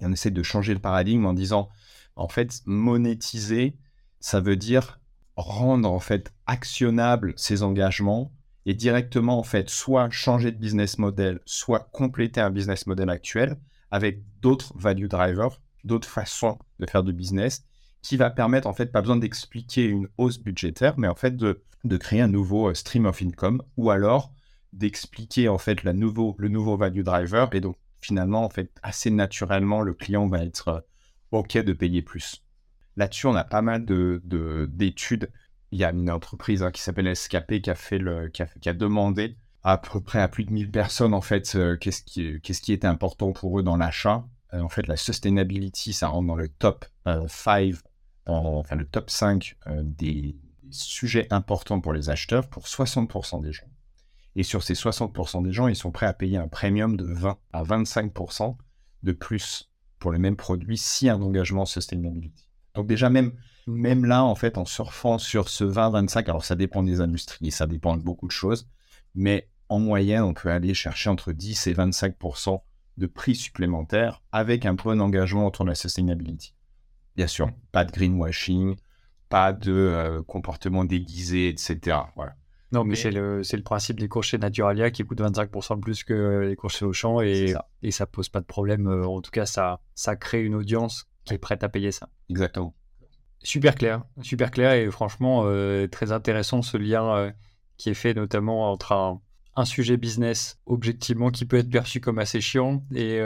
et 0.00 0.06
on 0.06 0.12
essaie 0.12 0.30
de 0.30 0.42
changer 0.42 0.74
le 0.74 0.80
paradigme 0.80 1.24
en 1.24 1.32
disant, 1.32 1.70
en 2.14 2.28
fait, 2.28 2.60
monétiser, 2.66 3.74
ça 4.20 4.40
veut 4.40 4.56
dire 4.56 5.00
rendre 5.36 5.90
en 5.90 6.00
fait 6.00 6.32
actionnable 6.46 7.34
ces 7.36 7.62
engagements 7.62 8.32
et 8.64 8.74
directement 8.74 9.38
en 9.38 9.42
fait 9.42 9.70
soit 9.70 10.10
changer 10.10 10.50
de 10.50 10.58
business 10.58 10.98
model, 10.98 11.40
soit 11.44 11.88
compléter 11.92 12.40
un 12.40 12.50
business 12.50 12.86
model 12.86 13.10
actuel 13.10 13.56
avec 13.90 14.22
d'autres 14.40 14.72
value 14.76 15.06
drivers, 15.06 15.60
d'autres 15.84 16.08
façons 16.08 16.58
de 16.80 16.86
faire 16.86 17.04
du 17.04 17.12
business 17.12 17.64
qui 18.02 18.16
va 18.16 18.30
permettre 18.30 18.66
en 18.66 18.72
fait 18.72 18.92
pas 18.92 19.00
besoin 19.00 19.16
d'expliquer 19.16 19.84
une 19.84 20.08
hausse 20.18 20.38
budgétaire, 20.38 20.98
mais 20.98 21.08
en 21.08 21.14
fait 21.14 21.36
de, 21.36 21.62
créer 21.98 22.20
un 22.20 22.28
nouveau 22.28 22.70
euh, 22.70 22.74
stream 22.74 23.06
of 23.06 23.22
income 23.22 23.62
ou 23.76 23.90
alors 23.90 24.32
d'expliquer 24.72 25.48
en 25.48 25.58
fait 25.58 25.84
le 25.84 25.92
nouveau 25.92 26.76
value 26.76 27.02
driver 27.02 27.48
et 27.52 27.60
donc 27.60 27.76
finalement 28.00 28.44
en 28.44 28.50
fait 28.50 28.70
assez 28.82 29.10
naturellement 29.10 29.80
le 29.82 29.94
client 29.94 30.26
va 30.26 30.44
être 30.44 30.68
euh, 30.68 30.80
ok 31.30 31.58
de 31.58 31.72
payer 31.72 32.02
plus. 32.02 32.45
Là-dessus, 32.96 33.26
on 33.26 33.34
a 33.34 33.44
pas 33.44 33.62
mal 33.62 33.84
d'études. 33.84 35.20
De, 35.20 35.30
Il 35.72 35.78
y 35.78 35.84
a 35.84 35.90
une 35.90 36.10
entreprise 36.10 36.62
hein, 36.62 36.70
qui 36.70 36.80
s'appelle 36.80 37.14
SKP 37.14 37.60
qui 37.60 37.70
a, 37.70 37.74
fait 37.74 37.98
le, 37.98 38.28
qui 38.28 38.42
a, 38.42 38.72
demandé 38.72 39.36
à 39.62 39.78
peu 39.78 40.00
près 40.00 40.20
à 40.20 40.28
plus 40.28 40.44
de 40.44 40.52
1000 40.52 40.70
personnes, 40.70 41.12
en 41.12 41.20
fait, 41.20 41.54
euh, 41.56 41.76
qu'est-ce 41.76 42.02
qui, 42.02 42.72
était 42.72 42.86
important 42.86 43.32
pour 43.32 43.58
eux 43.58 43.62
dans 43.62 43.76
l'achat. 43.76 44.24
Euh, 44.54 44.60
en 44.60 44.68
fait, 44.68 44.86
la 44.86 44.96
sustainability, 44.96 45.92
ça 45.92 46.08
rentre 46.08 46.28
dans 46.28 46.36
le 46.36 46.48
top 46.48 46.86
5, 47.04 47.74
euh, 47.74 47.78
enfin 48.26 48.76
le 48.76 48.86
top 48.86 49.10
5 49.10 49.56
des 49.82 50.36
sujets 50.70 51.26
importants 51.30 51.80
pour 51.80 51.92
les 51.92 52.10
acheteurs 52.10 52.48
pour 52.48 52.64
60% 52.64 53.42
des 53.42 53.52
gens. 53.52 53.66
Et 54.36 54.42
sur 54.42 54.62
ces 54.62 54.74
60% 54.74 55.42
des 55.42 55.52
gens, 55.52 55.66
ils 55.68 55.76
sont 55.76 55.90
prêts 55.90 56.06
à 56.06 56.12
payer 56.12 56.36
un 56.36 56.48
premium 56.48 56.96
de 56.96 57.04
20 57.04 57.38
à 57.52 57.62
25% 57.62 58.56
de 59.02 59.12
plus 59.12 59.70
pour 59.98 60.10
le 60.10 60.18
même 60.18 60.36
produit 60.36 60.76
si 60.76 61.08
un 61.08 61.22
engagement 61.22 61.64
sustainability. 61.64 62.45
Donc 62.76 62.86
déjà, 62.86 63.10
même, 63.10 63.32
même 63.66 64.04
là, 64.04 64.22
en 64.24 64.34
fait, 64.34 64.58
en 64.58 64.64
surfant 64.64 65.18
sur 65.18 65.48
ce 65.48 65.64
20-25, 65.64 66.24
alors 66.28 66.44
ça 66.44 66.54
dépend 66.54 66.82
des 66.82 67.00
industries, 67.00 67.50
ça 67.50 67.66
dépend 67.66 67.96
de 67.96 68.02
beaucoup 68.02 68.26
de 68.26 68.32
choses, 68.32 68.68
mais 69.14 69.48
en 69.68 69.80
moyenne, 69.80 70.22
on 70.22 70.34
peut 70.34 70.50
aller 70.50 70.74
chercher 70.74 71.10
entre 71.10 71.32
10 71.32 71.66
et 71.66 71.74
25% 71.74 72.60
de 72.98 73.06
prix 73.06 73.34
supplémentaires 73.34 74.22
avec 74.32 74.64
un 74.64 74.74
bon 74.74 75.00
engagement 75.00 75.46
autour 75.46 75.64
de 75.64 75.70
la 75.70 75.74
sustainability. 75.74 76.54
Bien 77.16 77.26
sûr, 77.26 77.50
pas 77.72 77.84
de 77.84 77.92
greenwashing, 77.92 78.76
pas 79.28 79.52
de 79.52 79.72
euh, 79.72 80.22
comportement 80.22 80.84
déguisé, 80.84 81.48
etc. 81.48 81.98
Voilà. 82.14 82.34
Non, 82.72 82.84
mais, 82.84 82.96
c'est 82.96 83.10
le, 83.10 83.40
le, 83.40 83.62
principe 83.62 84.00
des 84.00 84.08
courses 84.08 84.28
chez 84.28 84.38
Naturalia 84.38 84.90
qui 84.90 85.04
coûtent 85.04 85.20
25% 85.20 85.76
de 85.76 85.80
plus 85.80 86.04
que 86.04 86.40
les 86.46 86.56
courses 86.56 86.76
chez 86.76 86.84
Auchan 86.84 87.20
et 87.20 87.48
ça. 87.48 87.68
et 87.82 87.90
ça 87.90 88.06
pose 88.06 88.28
pas 88.28 88.40
de 88.40 88.46
problème. 88.46 88.86
Euh, 88.86 89.06
en 89.06 89.20
tout 89.20 89.30
cas, 89.30 89.46
ça, 89.46 89.80
ça 89.94 90.16
crée 90.16 90.42
une 90.42 90.54
audience 90.54 91.06
qui 91.26 91.34
est 91.34 91.38
prête 91.38 91.62
à 91.64 91.68
payer 91.68 91.92
ça. 91.92 92.08
Exactement. 92.30 92.74
Super 93.42 93.74
clair, 93.74 94.02
super 94.22 94.50
clair 94.50 94.72
et 94.72 94.90
franchement 94.90 95.42
euh, 95.44 95.86
très 95.86 96.10
intéressant 96.10 96.62
ce 96.62 96.76
lien 96.76 97.14
euh, 97.16 97.30
qui 97.76 97.90
est 97.90 97.94
fait 97.94 98.14
notamment 98.14 98.72
entre 98.72 98.92
un, 98.92 99.20
un, 99.56 99.64
sujet 99.64 99.98
business 99.98 100.58
objectivement 100.64 101.30
qui 101.30 101.44
peut 101.44 101.58
être 101.58 101.70
perçu 101.70 102.00
comme 102.00 102.18
assez 102.18 102.40
chiant 102.40 102.82
et, 102.94 103.20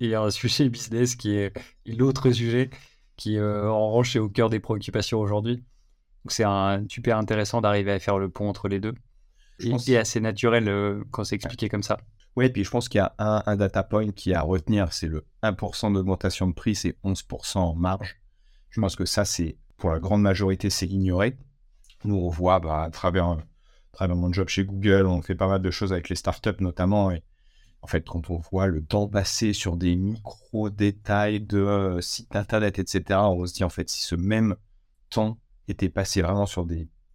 et 0.00 0.14
un 0.14 0.30
sujet 0.30 0.68
business 0.70 1.14
qui 1.14 1.34
est 1.34 1.52
l'autre 1.86 2.30
sujet 2.30 2.70
qui 3.16 3.38
en 3.38 3.90
revanche 3.90 4.16
est 4.16 4.18
au 4.18 4.30
cœur 4.30 4.48
des 4.48 4.60
préoccupations 4.60 5.20
aujourd'hui. 5.20 5.56
Donc 6.24 6.32
c'est 6.32 6.44
super 6.88 7.18
intéressant 7.18 7.60
d'arriver 7.60 7.92
à 7.92 7.98
faire 7.98 8.18
le 8.18 8.30
pont 8.30 8.48
entre 8.48 8.66
les 8.66 8.80
deux. 8.80 8.94
Et 9.60 9.78
c'est 9.78 9.96
assez 9.96 10.20
naturel 10.20 10.68
euh, 10.68 11.02
quand 11.10 11.24
c'est 11.24 11.36
expliqué 11.36 11.68
comme 11.68 11.82
ça. 11.82 11.98
Oui, 12.36 12.48
puis 12.48 12.64
je 12.64 12.70
pense 12.70 12.88
qu'il 12.88 12.98
y 12.98 13.02
a 13.02 13.14
un, 13.18 13.56
data 13.56 13.82
point 13.82 14.12
qui 14.12 14.30
est 14.30 14.34
à 14.34 14.42
retenir, 14.42 14.92
c'est 14.92 15.08
le 15.08 15.26
1% 15.42 15.92
d'augmentation 15.92 16.46
de 16.46 16.52
prix, 16.52 16.74
c'est 16.74 16.96
11% 17.04 17.58
en 17.58 17.74
marge. 17.74 18.20
Je 18.70 18.80
pense 18.80 18.94
que 18.94 19.04
ça, 19.04 19.24
c'est 19.24 19.56
pour 19.76 19.90
la 19.90 19.98
grande 19.98 20.22
majorité, 20.22 20.70
c'est 20.70 20.86
ignoré. 20.86 21.36
Nous, 22.04 22.14
on 22.14 22.28
voit 22.28 22.60
bah, 22.60 22.84
à, 22.84 22.90
travers, 22.90 23.26
à 23.26 23.38
travers 23.92 24.16
mon 24.16 24.32
job 24.32 24.48
chez 24.48 24.64
Google, 24.64 25.06
on 25.06 25.22
fait 25.22 25.34
pas 25.34 25.48
mal 25.48 25.60
de 25.60 25.70
choses 25.70 25.92
avec 25.92 26.08
les 26.08 26.16
startups 26.16 26.60
notamment. 26.60 27.10
Et 27.10 27.24
en 27.82 27.88
fait, 27.88 28.06
quand 28.06 28.30
on 28.30 28.38
voit 28.38 28.68
le 28.68 28.84
temps 28.84 29.08
passé 29.08 29.52
sur 29.52 29.76
des 29.76 29.96
micro-détails 29.96 31.40
de 31.40 31.58
euh, 31.58 32.00
sites 32.00 32.36
internet, 32.36 32.78
etc., 32.78 33.18
on 33.22 33.44
se 33.44 33.54
dit 33.54 33.64
en 33.64 33.70
fait, 33.70 33.90
si 33.90 34.02
ce 34.02 34.14
même 34.14 34.54
temps 35.08 35.38
était 35.66 35.88
passé 35.88 36.22
vraiment 36.22 36.46
sur 36.46 36.64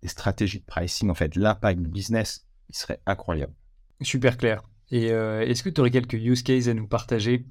des, 0.05 0.09
stratégies 0.09 0.59
de 0.59 0.65
pricing, 0.65 1.09
en 1.09 1.13
fait, 1.15 1.35
l'impact 1.35 1.81
du 1.81 1.89
business, 1.89 2.45
il 2.69 2.75
serait 2.75 2.99
incroyable. 3.05 3.53
Super 4.01 4.37
clair. 4.37 4.63
Et 4.91 5.11
euh, 5.11 5.41
est-ce 5.41 5.63
que 5.63 5.69
tu 5.69 5.81
aurais 5.81 5.91
quelques 5.91 6.13
use 6.13 6.43
cases 6.43 6.67
à 6.67 6.73
nous 6.73 6.87
partager 6.87 7.45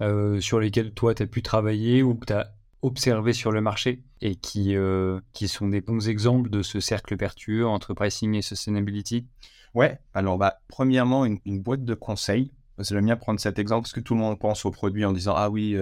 euh, 0.00 0.40
sur 0.40 0.60
lesquels 0.60 0.92
toi, 0.92 1.14
tu 1.14 1.22
as 1.22 1.26
pu 1.26 1.42
travailler 1.42 2.02
ou 2.02 2.14
que 2.14 2.26
tu 2.26 2.32
as 2.32 2.54
observé 2.82 3.34
sur 3.34 3.52
le 3.52 3.60
marché 3.60 4.02
et 4.22 4.36
qui, 4.36 4.74
euh, 4.74 5.20
qui 5.34 5.48
sont 5.48 5.68
des 5.68 5.82
bons 5.82 6.08
exemples 6.08 6.48
de 6.48 6.62
ce 6.62 6.80
cercle 6.80 7.16
vertueux 7.16 7.66
entre 7.66 7.92
pricing 7.92 8.34
et 8.34 8.42
sustainability? 8.42 9.26
Ouais, 9.74 9.98
alors 10.14 10.38
bah, 10.38 10.60
premièrement, 10.68 11.24
une, 11.24 11.60
boîte 11.60 11.84
de 11.84 11.94
conseils. 11.94 12.50
J'aime 12.78 13.04
bien 13.04 13.16
prendre 13.16 13.38
cet 13.38 13.58
exemple 13.58 13.82
parce 13.82 13.92
que 13.92 14.00
tout 14.00 14.14
le 14.14 14.20
monde 14.20 14.38
pense 14.38 14.64
au 14.64 14.70
produit 14.70 15.04
en 15.04 15.12
disant 15.12 15.34
Ah 15.36 15.50
oui, 15.50 15.76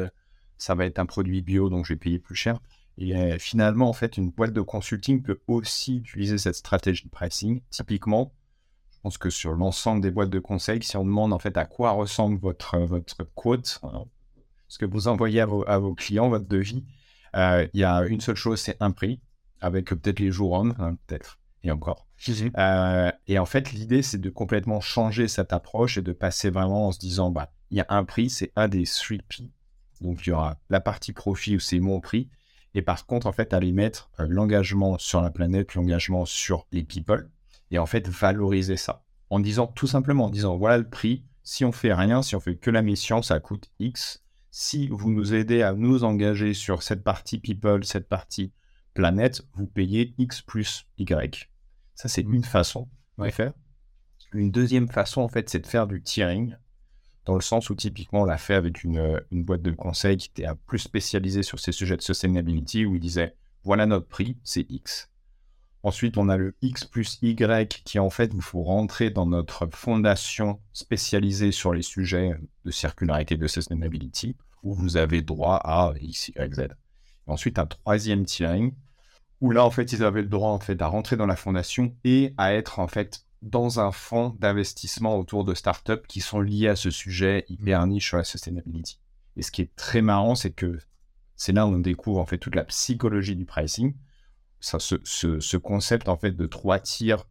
ça 0.59 0.75
va 0.75 0.85
être 0.85 0.99
un 0.99 1.07
produit 1.07 1.41
bio, 1.43 1.71
donc 1.71 1.87
je 1.87 1.93
vais 1.93 1.99
payer 1.99 2.19
plus 2.19 2.35
cher. 2.35 2.59
Et 2.99 3.17
euh, 3.17 3.39
finalement, 3.39 3.89
en 3.89 3.93
fait, 3.93 4.17
une 4.17 4.31
boîte 4.31 4.53
de 4.53 4.61
consulting 4.61 5.23
peut 5.23 5.41
aussi 5.47 5.99
utiliser 5.99 6.37
cette 6.37 6.57
stratégie 6.57 7.05
de 7.05 7.11
pricing. 7.11 7.61
Typiquement, 7.71 8.33
je 8.91 8.99
pense 9.03 9.19
que 9.19 9.31
sur 9.31 9.53
l'ensemble 9.53 10.01
des 10.01 10.11
boîtes 10.11 10.31
de 10.31 10.41
conseil, 10.41 10.83
si 10.83 10.97
on 10.97 11.05
demande 11.05 11.33
en 11.33 11.39
fait 11.39 11.57
à 11.57 11.65
quoi 11.65 11.93
ressemble 11.93 12.39
votre, 12.41 12.77
votre 12.79 13.23
quote, 13.37 13.79
hein, 13.85 14.05
ce 14.67 14.79
que 14.79 14.85
vous 14.85 15.07
envoyez 15.07 15.41
à 15.41 15.47
vos, 15.47 15.95
clients, 15.95 16.29
votre 16.29 16.49
devis, 16.49 16.85
euh, 17.37 17.69
il 17.73 17.81
y 17.81 17.85
a 17.85 18.03
une 18.03 18.21
seule 18.21 18.35
chose, 18.35 18.61
c'est 18.61 18.77
un 18.81 18.91
prix, 18.91 19.21
avec 19.61 19.87
peut-être 19.87 20.19
les 20.19 20.33
jours 20.33 20.53
hommes, 20.53 20.75
hein, 20.81 20.97
peut-être, 21.07 21.39
et 21.63 21.71
encore. 21.71 22.09
Euh, 22.59 23.13
et 23.29 23.39
en 23.39 23.47
fait, 23.47 23.73
l'idée, 23.73 24.03
c'est 24.03 24.19
de 24.19 24.31
complètement 24.31 24.81
changer 24.81 25.29
cette 25.29 25.53
approche 25.53 25.99
et 25.99 26.03
de 26.03 26.13
passer 26.13 26.51
vraiment 26.51 26.89
en 26.89 26.93
se 26.93 26.99
disant, 26.99 27.31
bah, 27.31 27.53
il 27.71 27.77
y 27.77 27.81
a 27.81 27.87
un 27.91 28.05
prix, 28.05 28.29
c'est 28.29 28.53
un 28.57 28.67
des 28.67 28.85
3 28.85 29.19
P. 29.29 29.51
Donc, 30.01 30.27
il 30.27 30.31
y 30.31 30.33
aura 30.33 30.59
la 30.69 30.81
partie 30.81 31.13
profit 31.13 31.57
où 31.57 31.61
c'est 31.61 31.79
mon 31.79 32.01
prix, 32.01 32.29
et 32.75 32.83
par 32.83 33.07
contre, 33.07 33.27
en 33.27 33.33
fait, 33.33 33.53
aller 33.55 33.73
mettre 33.73 34.11
euh, 34.21 34.27
l'engagement 34.29 34.99
sur 34.99 35.21
la 35.21 35.31
planète, 35.31 35.75
l'engagement 35.75 36.25
sur 36.25 36.67
les 36.73 36.85
people, 36.85 37.31
et 37.71 37.79
en 37.79 37.87
fait, 37.87 38.09
valoriser 38.09 38.77
ça. 38.77 39.05
En 39.31 39.41
disant 39.41 39.67
tout 39.67 39.87
simplement, 39.87 40.27
en 40.27 40.31
disant, 40.31 40.57
voilà 40.57 40.79
le 40.79 40.89
prix, 40.89 41.25
si 41.43 41.65
on 41.65 41.73
fait 41.73 41.95
rien, 41.95 42.23
si 42.23 42.37
on 42.37 42.41
fait 42.41 42.57
que 42.57 42.71
la 42.71 42.83
mission, 42.83 43.23
ça 43.23 43.41
coûte 43.41 43.71
X. 43.79 44.23
Si 44.51 44.89
vous 44.89 45.11
nous 45.11 45.35
aidez 45.35 45.63
à 45.63 45.73
nous 45.73 46.05
engager 46.05 46.55
sur 46.55 46.83
cette 46.83 47.05
partie 47.05 47.39
people, 47.39 47.85
cette 47.85 48.09
partie 48.09 48.53
planète, 48.95 49.43
vous 49.55 49.67
payez 49.67 50.15
X 50.19 50.43
plus 50.43 50.87
Y. 50.99 51.49
Ça, 51.95 52.09
c'est 52.09 52.23
une 52.23 52.45
façon 52.45 52.89
de 53.19 53.31
faire. 53.31 53.53
Une 54.33 54.51
deuxième 54.51 54.89
façon, 54.89 55.23
en 55.23 55.29
fait, 55.29 55.49
c'est 55.49 55.61
de 55.61 55.67
faire 55.67 55.87
du 55.87 56.03
tiering 56.03 56.57
dans 57.29 57.35
le 57.35 57.43
sens 57.43 57.69
où 57.69 57.75
typiquement 57.75 58.23
on 58.23 58.25
l'a 58.25 58.39
fait 58.39 58.55
avec 58.55 58.85
une, 58.85 59.21
une, 59.31 59.45
boîte 59.45 59.61
de 59.61 59.71
conseil 59.71 60.17
qui 60.17 60.31
était 60.31 60.49
plus 60.67 60.79
spécialisée 60.79 61.43
sur 61.43 61.61
ces 61.61 61.73
sujets 61.73 61.99
de 61.99 62.01
sustainability, 62.01 62.87
où 62.87 62.95
il 62.95 63.01
disait 63.01 63.35
voilà 63.65 63.85
notre 63.85 64.09
prix, 64.09 64.39
c'est 64.45 64.65
X. 64.71 65.11
Ensuite, 65.83 66.17
on 66.17 66.31
a 66.31 66.39
le 66.39 66.57
X 66.63 66.87
plus 66.87 67.19
Y 67.21 67.83
qui 67.85 67.99
en 67.99 68.09
fait, 68.09 68.31
il 68.33 68.41
faut 68.41 68.63
rentrer 68.63 69.11
dans 69.11 69.27
notre 69.27 69.69
fondation 69.71 70.59
spécialisée 70.73 71.53
sur 71.53 71.75
les 71.75 71.83
sujets 71.83 72.35
de 72.65 72.71
circularité 72.71 73.37
de 73.37 73.47
sustainability, 73.47 74.35
où 74.63 74.73
vous 74.73 74.97
avez 74.97 75.21
droit 75.21 75.57
à 75.57 75.93
X, 76.01 76.29
Y, 76.29 76.55
Z. 76.55 76.69
ensuite, 77.27 77.59
un 77.59 77.67
troisième 77.67 78.25
tiering, 78.25 78.73
où 79.43 79.51
là, 79.51 79.67
en 79.67 79.71
fait, 79.71 79.93
ils 79.93 80.03
avaient 80.03 80.23
le 80.23 80.29
droit 80.29 80.53
en 80.53 80.61
fait, 80.61 80.81
à 80.81 80.87
rentrer 80.87 81.17
dans 81.17 81.27
la 81.27 81.37
fondation 81.37 81.95
et 82.05 82.33
à 82.39 82.55
être 82.55 82.79
en 82.79 82.89
fait 82.89 83.27
dans 83.43 83.81
un 83.81 83.93
fonds 83.93 84.37
d'investissement 84.39 85.17
autour 85.17 85.45
de 85.45 85.55
startups 85.55 86.07
qui 86.09 86.21
sont 86.21 86.41
liés 86.41 86.69
à 86.69 86.77
ce 86.77 86.91
sujet 86.91 87.45
hyper 87.49 87.87
niche 87.87 88.09
sur 88.09 88.17
la 88.17 88.25
sustainability. 88.25 88.99
Et 89.37 89.43
ce 89.43 89.51
qui 89.51 89.63
est 89.63 89.75
très 89.77 90.03
marrant, 90.03 90.35
c'est 90.35 90.51
que 90.51 90.79
c'est 91.37 91.53
là 91.53 91.67
où 91.67 91.71
on 91.71 91.79
découvre 91.79 92.19
en 92.19 92.27
fait 92.27 92.39
toute 92.39 92.57
la 92.57 92.65
psychologie 92.65 93.37
du 93.37 93.45
pricing. 93.45 93.95
Ça, 94.61 94.81
ce, 94.81 94.97
ce, 95.05 95.57
concept 95.57 96.09
en 96.09 96.17
fait 96.17 96.33
de 96.33 96.47
trois 96.47 96.81
tirs 96.81 97.25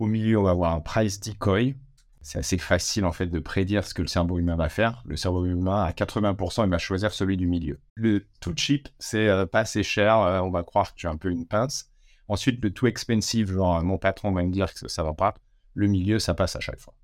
au 0.00 0.06
milieu, 0.06 0.38
on 0.38 0.42
va 0.42 0.50
avoir 0.50 0.72
un 0.72 0.80
price 0.80 1.20
decoy. 1.20 1.76
C'est 2.22 2.38
assez 2.38 2.58
facile 2.58 3.04
en 3.04 3.12
fait 3.12 3.26
de 3.26 3.38
prédire 3.38 3.84
ce 3.84 3.94
que 3.94 4.02
le 4.02 4.08
cerveau 4.08 4.38
humain 4.38 4.56
va 4.56 4.68
faire. 4.68 5.02
Le 5.06 5.16
cerveau 5.16 5.44
humain, 5.44 5.84
à 5.84 5.92
80%, 5.92 6.64
il 6.64 6.70
va 6.70 6.78
choisir 6.78 7.12
celui 7.12 7.36
du 7.36 7.46
milieu. 7.46 7.80
Le 7.94 8.26
too 8.40 8.52
cheap, 8.56 8.88
c'est 8.98 9.28
euh, 9.28 9.46
pas 9.46 9.60
assez 9.60 9.84
cher, 9.84 10.18
euh, 10.18 10.40
on 10.40 10.50
va 10.50 10.64
croire 10.64 10.92
que 10.92 10.98
tu 10.98 11.06
as 11.06 11.10
un 11.10 11.16
peu 11.16 11.30
une 11.30 11.46
pince. 11.46 11.90
Ensuite, 12.26 12.62
le 12.62 12.72
too 12.72 12.86
expensive, 12.86 13.52
genre 13.52 13.82
mon 13.82 13.98
patron 13.98 14.32
va 14.32 14.42
me 14.42 14.50
dire 14.50 14.72
que 14.72 14.88
ça 14.88 15.02
va 15.04 15.12
pas 15.12 15.34
le 15.74 15.86
milieu, 15.86 16.18
ça 16.18 16.34
passe 16.34 16.56
à 16.56 16.60
chaque 16.60 16.80
fois. 16.80 16.94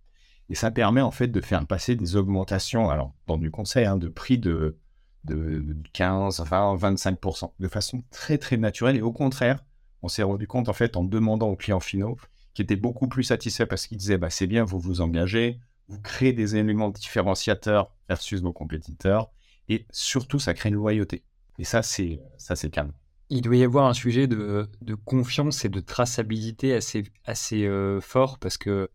Et 0.51 0.55
ça 0.55 0.71
permet 0.71 1.01
en 1.01 1.11
fait 1.11 1.29
de 1.29 1.41
faire 1.41 1.67
passer 1.67 1.95
des 1.95 2.17
augmentations, 2.17 2.89
alors 2.89 3.13
dans 3.27 3.37
du 3.37 3.51
conseil, 3.51 3.85
hein, 3.85 3.97
de 3.97 4.09
prix 4.09 4.39
de, 4.39 4.79
de 5.25 5.77
15, 5.93 6.41
20, 6.41 6.77
25%, 6.77 7.53
de 7.59 7.69
façon 7.69 8.03
très 8.11 8.39
très 8.39 8.57
naturelle. 8.57 8.97
Et 8.97 9.03
au 9.03 9.13
contraire, 9.13 9.65
on 10.03 10.09
s'est 10.09 10.23
rendu 10.23 10.47
compte 10.47 10.69
en 10.69 10.73
fait 10.73 10.97
en 10.97 11.05
demandant 11.05 11.49
aux 11.49 11.57
clients 11.57 11.81
finaux 11.81 12.17
qui 12.55 12.63
étaient 12.63 12.77
beaucoup 12.77 13.09
plus 13.09 13.25
satisfaits 13.25 13.67
parce 13.67 13.87
qu'ils 13.87 13.99
disaient 13.99 14.19
bah, 14.19 14.31
c'est 14.31 14.47
bien, 14.47 14.65
vous 14.65 14.79
vous 14.79 15.01
engagez, 15.01 15.61
vous 15.89 16.01
créez 16.01 16.33
des 16.33 16.57
éléments 16.57 16.91
différenciateurs 16.91 17.95
versus 18.09 18.41
vos 18.41 18.53
compétiteurs, 18.53 19.31
et 19.69 19.87
surtout 19.91 20.39
ça 20.39 20.55
crée 20.55 20.71
une 20.71 20.77
loyauté. 20.77 21.25
Et 21.59 21.65
ça, 21.65 21.83
c'est 21.83 22.21
ça 22.37 22.57
c'est 22.57 22.71
calme 22.71 22.93
il 23.31 23.43
doit 23.43 23.57
y 23.57 23.65
avoir 23.65 23.87
un 23.87 23.95
sujet 23.95 24.27
de, 24.27 24.69
confiance 25.05 25.65
et 25.65 25.69
de 25.69 25.81
traçabilité 25.81 26.75
assez, 26.75 27.05
assez 27.25 27.67
euh, 27.67 28.01
fort 28.01 28.39
parce 28.39 28.57
que 28.57 28.89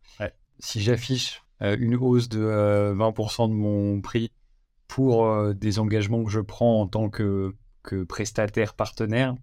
si 0.60 0.82
j'affiche 0.82 1.44
euh, 1.62 1.76
une 1.80 1.96
hausse 1.96 2.30
de 2.30 2.40
20% 2.40 3.44
euh, 3.44 3.48
de 3.48 3.54
mon 3.54 4.02
prix 4.02 4.32
pour 4.88 5.54
des 5.56 5.80
engagements 5.80 6.24
que 6.24 6.30
je 6.30 6.40
prends 6.40 6.82
en 6.82 6.88
tant 6.88 7.10
que, 7.10 7.56
que 7.82 8.04
prestataire 8.04 8.76
partenaire, 8.76 9.36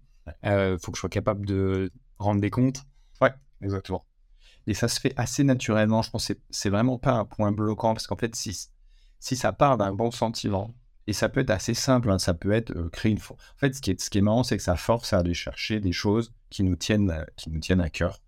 il 0.43 0.77
faut 0.81 0.91
que 0.91 0.97
je 0.97 1.01
sois 1.01 1.09
capable 1.09 1.45
de 1.45 1.91
rendre 2.19 2.39
des 2.39 2.49
comptes. 2.49 2.83
Ouais, 3.19 3.33
exactement. 3.61 4.05
Et 4.67 4.73
ça 4.73 4.87
se 4.87 4.99
fait 4.99 5.13
assez 5.17 5.43
naturellement. 5.43 6.01
Je 6.03 6.09
pense 6.09 6.27
que 6.27 6.33
c'est 6.51 6.69
vraiment 6.69 6.97
pas 6.97 7.13
un 7.13 7.25
point 7.25 7.51
bloquant 7.51 7.93
parce 7.93 8.07
qu'en 8.07 8.15
fait, 8.15 8.33
si, 8.35 8.69
si 9.19 9.35
ça 9.35 9.51
part 9.51 9.77
d'un 9.77 9.93
bon 9.93 10.11
sentiment, 10.11 10.71
et 11.07 11.13
ça 11.13 11.29
peut 11.29 11.39
être 11.39 11.49
assez 11.49 11.73
simple, 11.73 12.11
hein. 12.11 12.19
ça 12.19 12.33
peut 12.33 12.51
être 12.51 12.71
euh, 12.71 12.89
créer 12.89 13.11
une... 13.11 13.17
En 13.17 13.57
fait, 13.57 13.73
ce 13.73 13.81
qui 13.81 13.91
est, 13.91 13.99
ce 13.99 14.09
qui 14.09 14.19
est 14.19 14.21
marrant, 14.21 14.43
c'est 14.43 14.57
que 14.57 14.63
ça 14.63 14.75
force 14.75 15.13
à 15.13 15.19
aller 15.19 15.33
chercher 15.33 15.79
des 15.79 15.91
choses 15.91 16.33
qui 16.49 16.63
nous 16.63 16.75
tiennent, 16.75 17.09
euh, 17.09 17.25
qui 17.37 17.49
nous 17.49 17.59
tiennent 17.59 17.81
à 17.81 17.89
cœur. 17.89 18.19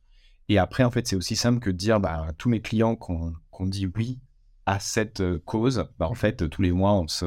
Et 0.50 0.58
après, 0.58 0.84
en 0.84 0.92
fait, 0.92 1.08
c'est 1.08 1.16
aussi 1.16 1.36
simple 1.36 1.60
que 1.60 1.70
de 1.70 1.78
dire 1.78 2.00
bah, 2.00 2.26
à 2.30 2.34
tous 2.34 2.50
mes 2.50 2.62
clients 2.62 2.96
qu'on 2.96 3.66
dit 3.66 3.88
oui 3.96 4.20
à 4.66 4.80
cette 4.80 5.22
euh, 5.22 5.42
cause, 5.46 5.88
bah, 6.00 6.08
en 6.08 6.16
fait, 6.16 6.50
tous 6.50 6.62
les 6.62 6.72
mois, 6.72 6.94
on 6.94 7.08
se, 7.08 7.26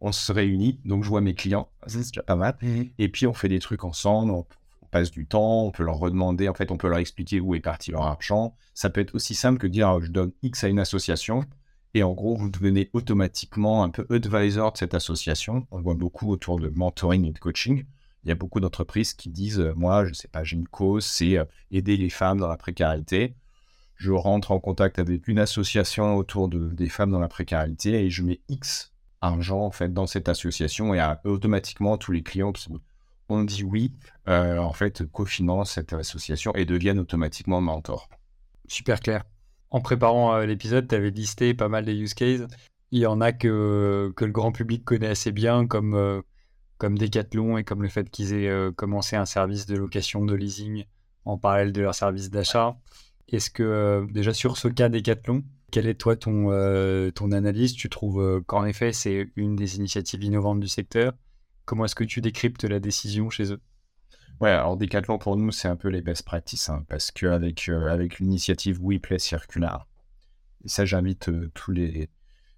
on 0.00 0.12
se 0.12 0.32
réunit. 0.32 0.80
Donc, 0.84 1.04
je 1.04 1.08
vois 1.08 1.20
mes 1.20 1.34
clients, 1.34 1.68
c'est 1.86 1.98
déjà 1.98 2.22
pas 2.22 2.36
mal. 2.36 2.56
Et 2.98 3.08
puis, 3.08 3.26
on 3.26 3.32
fait 3.32 3.48
des 3.48 3.58
trucs 3.58 3.84
ensemble, 3.84 4.30
on, 4.30 4.46
passe 4.92 5.10
du 5.10 5.26
temps, 5.26 5.64
on 5.64 5.72
peut 5.72 5.82
leur 5.82 5.98
redemander, 5.98 6.48
en 6.48 6.54
fait, 6.54 6.70
on 6.70 6.76
peut 6.76 6.88
leur 6.88 6.98
expliquer 6.98 7.40
où 7.40 7.56
est 7.56 7.60
parti 7.60 7.90
leur 7.90 8.02
argent. 8.02 8.54
Ça 8.72 8.88
peut 8.88 9.00
être 9.00 9.16
aussi 9.16 9.34
simple 9.34 9.58
que 9.58 9.66
de 9.66 9.72
dire 9.72 10.00
je 10.00 10.12
donne 10.12 10.30
X 10.42 10.62
à 10.62 10.68
une 10.68 10.78
association 10.78 11.44
et 11.96 12.02
en 12.02 12.12
gros, 12.12 12.36
vous 12.36 12.50
devenez 12.50 12.90
automatiquement 12.92 13.82
un 13.82 13.88
peu 13.88 14.06
advisor 14.10 14.70
de 14.70 14.76
cette 14.76 14.92
association. 14.92 15.66
On 15.70 15.80
voit 15.80 15.94
beaucoup 15.94 16.30
autour 16.30 16.60
de 16.60 16.68
mentoring 16.68 17.24
et 17.24 17.32
de 17.32 17.38
coaching. 17.38 17.86
Il 18.22 18.28
y 18.28 18.32
a 18.32 18.34
beaucoup 18.34 18.60
d'entreprises 18.60 19.14
qui 19.14 19.30
disent, 19.30 19.60
euh, 19.60 19.72
moi, 19.74 20.04
je 20.04 20.10
ne 20.10 20.14
sais 20.14 20.28
pas, 20.28 20.44
j'ai 20.44 20.56
une 20.56 20.68
cause, 20.68 21.06
c'est 21.06 21.38
euh, 21.38 21.46
aider 21.70 21.96
les 21.96 22.10
femmes 22.10 22.38
dans 22.38 22.48
la 22.48 22.58
précarité. 22.58 23.34
Je 23.94 24.10
rentre 24.12 24.52
en 24.52 24.60
contact 24.60 24.98
avec 24.98 25.26
une 25.26 25.38
association 25.38 26.16
autour 26.16 26.50
de, 26.50 26.68
des 26.68 26.90
femmes 26.90 27.12
dans 27.12 27.18
la 27.18 27.28
précarité 27.28 28.04
et 28.04 28.10
je 28.10 28.22
mets 28.22 28.42
X 28.50 28.92
argent 29.22 29.60
en 29.60 29.70
fait 29.70 29.94
dans 29.94 30.06
cette 30.06 30.28
association 30.28 30.92
et 30.92 31.02
automatiquement 31.24 31.96
tous 31.96 32.12
les 32.12 32.22
clients 32.22 32.52
qui 32.52 32.68
ont 33.30 33.42
dit 33.42 33.64
oui, 33.64 33.94
euh, 34.28 34.58
en 34.58 34.74
fait, 34.74 35.10
cofinancent 35.10 35.72
cette 35.72 35.94
association 35.94 36.54
et 36.56 36.66
deviennent 36.66 36.98
automatiquement 36.98 37.62
mentors. 37.62 38.10
Super 38.68 39.00
clair. 39.00 39.24
En 39.76 39.82
préparant 39.82 40.38
l'épisode, 40.38 40.88
tu 40.88 40.94
avais 40.94 41.10
listé 41.10 41.52
pas 41.52 41.68
mal 41.68 41.84
de 41.84 41.92
use 41.92 42.14
cases. 42.14 42.40
Il 42.92 43.00
y 43.00 43.04
en 43.04 43.20
a 43.20 43.32
que, 43.32 44.10
le 44.18 44.32
grand 44.32 44.50
public 44.50 44.86
connaît 44.86 45.08
assez 45.08 45.32
bien, 45.32 45.66
comme, 45.66 46.22
comme 46.78 46.96
Decathlon 46.96 47.58
et 47.58 47.62
comme 47.62 47.82
le 47.82 47.90
fait 47.90 48.08
qu'ils 48.08 48.32
aient 48.32 48.72
commencé 48.74 49.16
un 49.16 49.26
service 49.26 49.66
de 49.66 49.76
location, 49.76 50.24
de 50.24 50.34
leasing 50.34 50.86
en 51.26 51.36
parallèle 51.36 51.74
de 51.74 51.82
leur 51.82 51.94
service 51.94 52.30
d'achat. 52.30 52.78
Est-ce 53.28 53.50
que 53.50 54.06
déjà 54.10 54.32
sur 54.32 54.56
ce 54.56 54.68
cas 54.68 54.88
Decathlon, 54.88 55.44
quelle 55.70 55.88
est 55.88 56.00
toi 56.00 56.16
ton, 56.16 56.46
ton 57.14 57.32
analyse? 57.32 57.74
Tu 57.74 57.90
trouves 57.90 58.42
qu'en 58.46 58.64
effet 58.64 58.94
c'est 58.94 59.28
une 59.36 59.56
des 59.56 59.76
initiatives 59.76 60.24
innovantes 60.24 60.60
du 60.60 60.68
secteur 60.68 61.12
Comment 61.66 61.84
est-ce 61.84 61.94
que 61.94 62.04
tu 62.04 62.22
décryptes 62.22 62.64
la 62.64 62.80
décision 62.80 63.28
chez 63.28 63.52
eux? 63.52 63.60
Ouais, 64.40 64.50
alors 64.50 64.76
Decathlon 64.76 65.18
pour 65.18 65.36
nous, 65.36 65.50
c'est 65.50 65.68
un 65.68 65.76
peu 65.76 65.88
les 65.88 66.02
best 66.02 66.24
practices, 66.24 66.68
hein, 66.68 66.84
parce 66.88 67.10
qu'avec 67.10 67.68
euh, 67.68 67.88
avec 67.88 68.18
l'initiative 68.18 68.78
WePlay 68.82 69.18
Circular, 69.18 69.88
et 70.64 70.68
ça 70.68 70.84
j'invite 70.84 71.30
euh, 71.30 71.50
tous, 71.54 71.72
les, 71.72 72.10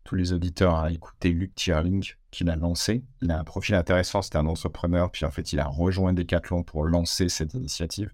tous 0.03 0.17
les 0.17 0.33
auditeurs 0.33 0.75
à 0.75 0.91
écouter 0.91 1.31
Luc 1.31 1.55
Tierling 1.55 2.05
qui 2.33 2.43
l'a 2.43 2.57
lancé. 2.57 3.05
Il 3.23 3.31
a 3.31 3.39
un 3.39 3.45
profil 3.45 3.77
intéressant, 3.77 4.23
c'était 4.23 4.39
un 4.39 4.47
entrepreneur, 4.47 5.11
puis 5.11 5.25
en 5.25 5.31
fait 5.31 5.53
il 5.53 5.61
a 5.61 5.67
rejoint 5.67 6.13
Decathlon 6.13 6.65
pour 6.65 6.85
lancer 6.85 7.29
cette 7.29 7.55
initiative. 7.55 8.13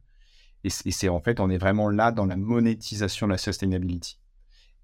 Et 0.65 0.71
c'est 0.71 1.09
en 1.09 1.21
fait, 1.21 1.41
on 1.41 1.51
est 1.51 1.59
vraiment 1.59 1.91
là 1.91 2.11
dans 2.11 2.25
la 2.25 2.37
monétisation 2.37 3.27
de 3.27 3.33
la 3.33 3.39
sustainability. 3.39 4.19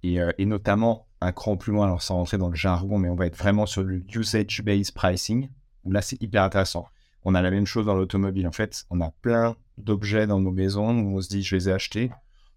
Et, 0.03 0.21
euh, 0.21 0.31
et, 0.39 0.47
notamment, 0.47 1.09
un 1.21 1.33
cran 1.33 1.57
plus 1.57 1.73
loin, 1.73 1.87
alors 1.87 2.03
sans 2.03 2.17
rentrer 2.17 2.39
dans 2.39 2.49
le 2.49 2.57
jargon, 2.57 2.99
mais 2.99 3.09
on 3.09 3.15
va 3.15 3.27
être 3.27 3.37
vraiment 3.37 3.67
sur 3.67 3.83
le 3.83 4.03
usage-based 4.15 4.95
pricing, 4.95 5.51
où 5.85 5.93
là 5.93 6.01
c'est 6.03 6.21
hyper 6.23 6.43
intéressant. 6.43 6.87
On 7.25 7.35
a 7.35 7.43
la 7.43 7.51
même 7.51 7.67
chose 7.67 7.87
dans 7.87 7.95
l'automobile. 7.95 8.47
En 8.47 8.53
fait, 8.53 8.85
on 8.91 9.01
a 9.01 9.11
plein 9.11 9.57
d'objets 9.79 10.27
dans 10.27 10.41
nos 10.41 10.53
maisons 10.53 10.99
où 10.99 11.17
on 11.17 11.21
se 11.21 11.29
dit, 11.29 11.43
je 11.43 11.57
les 11.57 11.69
ai 11.69 11.73
achetés. 11.73 12.11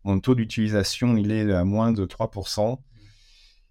Mon 0.04 0.20
taux 0.20 0.36
d'utilisation, 0.36 1.18
il 1.18 1.32
est 1.32 1.52
à 1.52 1.64
moins 1.64 1.92
de 1.92 2.06
3%. 2.06 2.80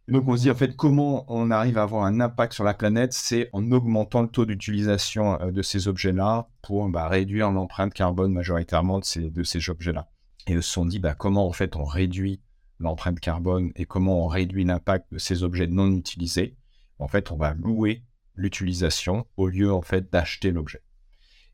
donc, 0.09 0.28
on 0.28 0.37
se 0.37 0.42
dit, 0.42 0.50
en 0.50 0.55
fait, 0.55 0.76
comment 0.76 1.24
on 1.28 1.50
arrive 1.50 1.78
à 1.78 1.83
avoir 1.83 2.05
un 2.05 2.20
impact 2.20 2.52
sur 2.52 2.64
la 2.64 2.74
planète? 2.74 3.12
C'est 3.12 3.48
en 3.52 3.70
augmentant 3.70 4.22
le 4.22 4.28
taux 4.28 4.44
d'utilisation 4.44 5.40
euh, 5.40 5.50
de 5.50 5.62
ces 5.62 5.88
objets-là 5.88 6.48
pour 6.62 6.88
bah, 6.88 7.09
réduire 7.09 7.50
l'empreinte 7.50 7.94
carbone 7.94 8.33
majoritairement 8.33 8.98
de 8.98 9.05
ces, 9.05 9.70
objets-là. 9.70 10.09
Et 10.46 10.52
ils 10.52 10.62
se 10.62 10.70
sont 10.70 10.87
dit, 10.87 10.98
bah, 10.98 11.14
comment 11.14 11.46
en 11.46 11.52
fait 11.52 11.76
on 11.76 11.85
réduit 11.85 12.40
l'empreinte 12.78 13.20
carbone 13.20 13.70
et 13.76 13.87
comment 13.87 14.24
on 14.24 14.26
réduit 14.26 14.64
l'impact 14.64 15.12
de 15.12 15.18
ces 15.18 15.42
objets 15.42 15.66
non 15.66 15.90
utilisés? 15.92 16.57
En 16.98 17.09
fait, 17.09 17.31
on 17.31 17.37
va 17.37 17.55
louer 17.55 18.05
l'utilisation 18.35 19.27
au 19.37 19.49
lieu 19.49 19.73
en 19.73 19.83
fait 19.83 20.12
d'acheter 20.12 20.51
l'objet. 20.51 20.83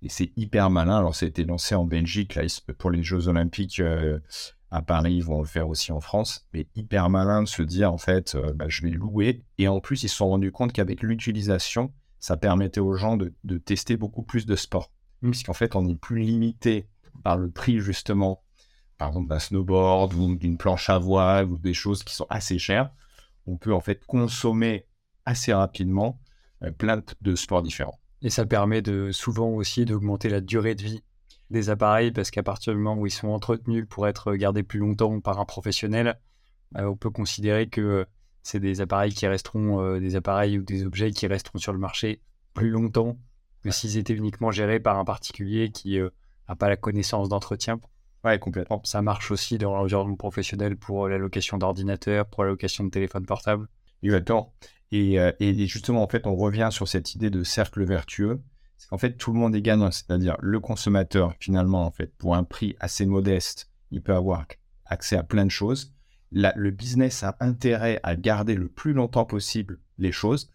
Et 0.03 0.09
c'est 0.09 0.33
hyper 0.37 0.71
malin. 0.71 0.99
Alors, 0.99 1.15
ça 1.15 1.27
a 1.27 1.29
été 1.29 1.45
lancé 1.45 1.75
en 1.75 1.85
Belgique 1.85 2.35
là, 2.35 2.43
pour 2.79 2.91
les 2.91 3.03
Jeux 3.03 3.29
Olympiques 3.29 3.81
euh, 3.81 4.21
à 4.71 4.83
Paris. 4.83 5.15
Ils 5.15 5.25
vont 5.25 5.41
le 5.41 5.47
faire 5.47 5.69
aussi 5.69 5.93
en 5.93 6.01
France. 6.01 6.47
Mais 6.53 6.69
hyper 6.77 7.11
malin 7.11 7.43
de 7.43 7.49
se 7.49 7.63
dire 7.63 7.93
en 7.93 7.99
fait, 7.99 8.35
euh, 8.35 8.53
bah, 8.55 8.67
je 8.69 8.83
vais 8.83 8.91
louer. 8.91 9.43
Et 9.59 9.67
en 9.67 9.81
plus, 9.81 10.05
ils 10.05 10.09
se 10.09 10.17
sont 10.17 10.29
rendus 10.29 10.53
compte 10.53 10.73
qu'avec 10.73 11.03
l'utilisation, 11.03 11.93
ça 12.21 12.37
permettait 12.37 12.81
aux 12.81 12.95
gens 12.95 13.17
de, 13.17 13.59
tester 13.59 13.97
beaucoup 13.97 14.23
plus 14.23 14.47
de 14.47 14.57
sport. 14.57 14.93
Mmh. 15.23 15.31
Puisqu'en 15.31 15.53
fait, 15.53 15.75
on 15.75 15.83
n'est 15.83 15.97
plus 15.97 16.21
limité 16.21 16.89
par 17.25 17.37
le 17.37 17.51
prix 17.51 17.81
justement, 17.81 18.45
par 18.99 19.09
exemple 19.09 19.29
d'un 19.29 19.41
snowboard 19.41 20.15
ou 20.15 20.37
d'une 20.37 20.57
planche 20.57 20.89
à 20.91 20.99
voile 20.99 21.47
ou 21.47 21.59
des 21.59 21.75
choses 21.75 22.05
qui 22.05 22.15
sont 22.15 22.27
assez 22.31 22.59
chères. 22.59 22.91
On 23.47 23.57
peut 23.57 23.75
en 23.75 23.81
fait 23.81 24.05
consommer 24.07 24.87
assez 25.25 25.53
rapidement 25.53 26.21
plein 26.79 27.03
de 27.21 27.35
sports 27.35 27.63
différents. 27.63 27.99
Et 28.23 28.31
ça 28.31 28.47
permet 28.47 28.83
de 28.83 29.13
souvent 29.13 29.51
aussi 29.51 29.85
d'augmenter 29.85 30.29
la 30.29 30.41
durée 30.41 30.75
de 30.75 30.83
vie 30.83 31.03
des 31.51 31.71
appareils 31.71 32.11
parce 32.11 32.31
qu'à 32.31 32.43
partir 32.43 32.73
du 32.73 32.79
moment 32.79 33.01
où 33.01 33.07
ils 33.07 33.13
sont 33.13 33.29
entretenus 33.29 33.87
pour 33.89 34.09
être 34.09 34.35
gardés 34.35 34.63
plus 34.63 34.81
longtemps 34.81 35.21
par 35.21 35.39
un 35.39 35.45
professionnel, 35.45 36.19
euh, 36.77 36.85
on 36.85 36.97
peut 36.97 37.11
considérer 37.11 37.69
que 37.69 38.07
c'est 38.43 38.61
des 38.61 38.81
appareils 38.81 39.15
qui 39.15 39.27
resteront, 39.27 39.81
euh, 39.81 40.01
des 40.01 40.17
appareils 40.17 40.59
ou 40.59 40.63
des 40.63 40.85
objets 40.85 41.11
qui 41.11 41.27
resteront 41.27 41.59
sur 41.59 41.73
le 41.73 41.79
marché 41.79 42.21
plus 42.55 42.71
longtemps 42.71 43.17
que 43.63 43.71
s'ils 43.71 43.97
étaient 43.97 44.15
uniquement 44.15 44.51
gérés 44.51 44.81
par 44.81 44.99
un 44.99 45.05
particulier 45.05 45.71
qui 45.71 45.99
n'a 45.99 46.57
pas 46.57 46.69
la 46.69 46.77
connaissance 46.77 47.29
d'entretien. 47.29 47.81
Ouais, 48.25 48.39
complètement. 48.39 48.81
Ça 48.85 49.01
marche 49.03 49.31
aussi 49.31 49.59
dans 49.59 49.75
l'environnement 49.75 50.17
professionnel 50.17 50.77
pour 50.77 51.09
la 51.09 51.19
location 51.19 51.59
d'ordinateur, 51.59 52.27
pour 52.27 52.45
la 52.45 52.51
location 52.51 52.85
de 52.85 52.91
téléphone 52.91 53.27
portable. 53.27 53.69
Exactement. 54.03 54.55
Euh, 54.93 55.33
et, 55.41 55.67
justement, 55.67 56.03
en 56.03 56.09
fait, 56.09 56.27
on 56.27 56.35
revient 56.35 56.69
sur 56.71 56.89
cette 56.89 57.15
idée 57.15 57.31
de 57.31 57.45
cercle 57.45 57.85
vertueux. 57.85 58.41
C'est 58.77 58.89
qu'en 58.89 58.99
fait, 58.99 59.17
tout 59.17 59.33
le 59.33 59.39
monde 59.39 59.55
est 59.55 59.63
gagnant. 59.63 59.91
C'est-à-dire, 59.91 60.37
le 60.41 60.61
consommateur, 60.61 61.35
finalement, 61.41 61.85
en 61.85 61.91
fait, 61.91 62.15
pour 62.17 62.35
un 62.35 62.45
prix 62.45 62.77
assez 62.81 63.07
modeste, 63.07 63.71
il 63.91 64.03
peut 64.03 64.15
avoir 64.15 64.47
accès 64.87 65.17
à 65.17 65.23
plein 65.23 65.45
de 65.45 65.51
choses. 65.51 65.93
le 66.31 66.71
business 66.71 67.23
a 67.23 67.37
intérêt 67.41 68.01
à 68.03 68.17
garder 68.17 68.55
le 68.55 68.69
plus 68.69 68.93
longtemps 68.93 69.25
possible 69.25 69.79
les 69.99 70.13
choses. 70.13 70.51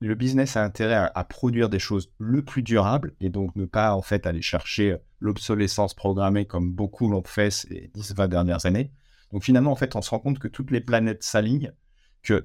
Le 0.00 0.14
business 0.14 0.56
a 0.56 0.64
intérêt 0.64 1.10
à, 1.12 1.24
produire 1.24 1.68
des 1.68 1.80
choses 1.80 2.12
le 2.18 2.44
plus 2.44 2.62
durables 2.62 3.14
et 3.20 3.30
donc 3.30 3.56
ne 3.56 3.64
pas, 3.64 3.94
en 3.94 4.02
fait, 4.02 4.26
aller 4.26 4.42
chercher 4.42 4.96
l'obsolescence 5.20 5.94
programmée 5.94 6.44
comme 6.44 6.72
beaucoup 6.72 7.08
l'ont 7.08 7.24
fait 7.24 7.50
ces 7.50 7.90
10-20 7.94 8.28
dernières 8.28 8.66
années. 8.66 8.92
Donc, 9.32 9.44
finalement, 9.44 9.72
en 9.72 9.76
fait, 9.76 9.96
on 9.96 10.02
se 10.02 10.10
rend 10.10 10.20
compte 10.20 10.38
que 10.38 10.48
toutes 10.48 10.70
les 10.70 10.80
planètes 10.80 11.22
s'alignent 11.22 11.72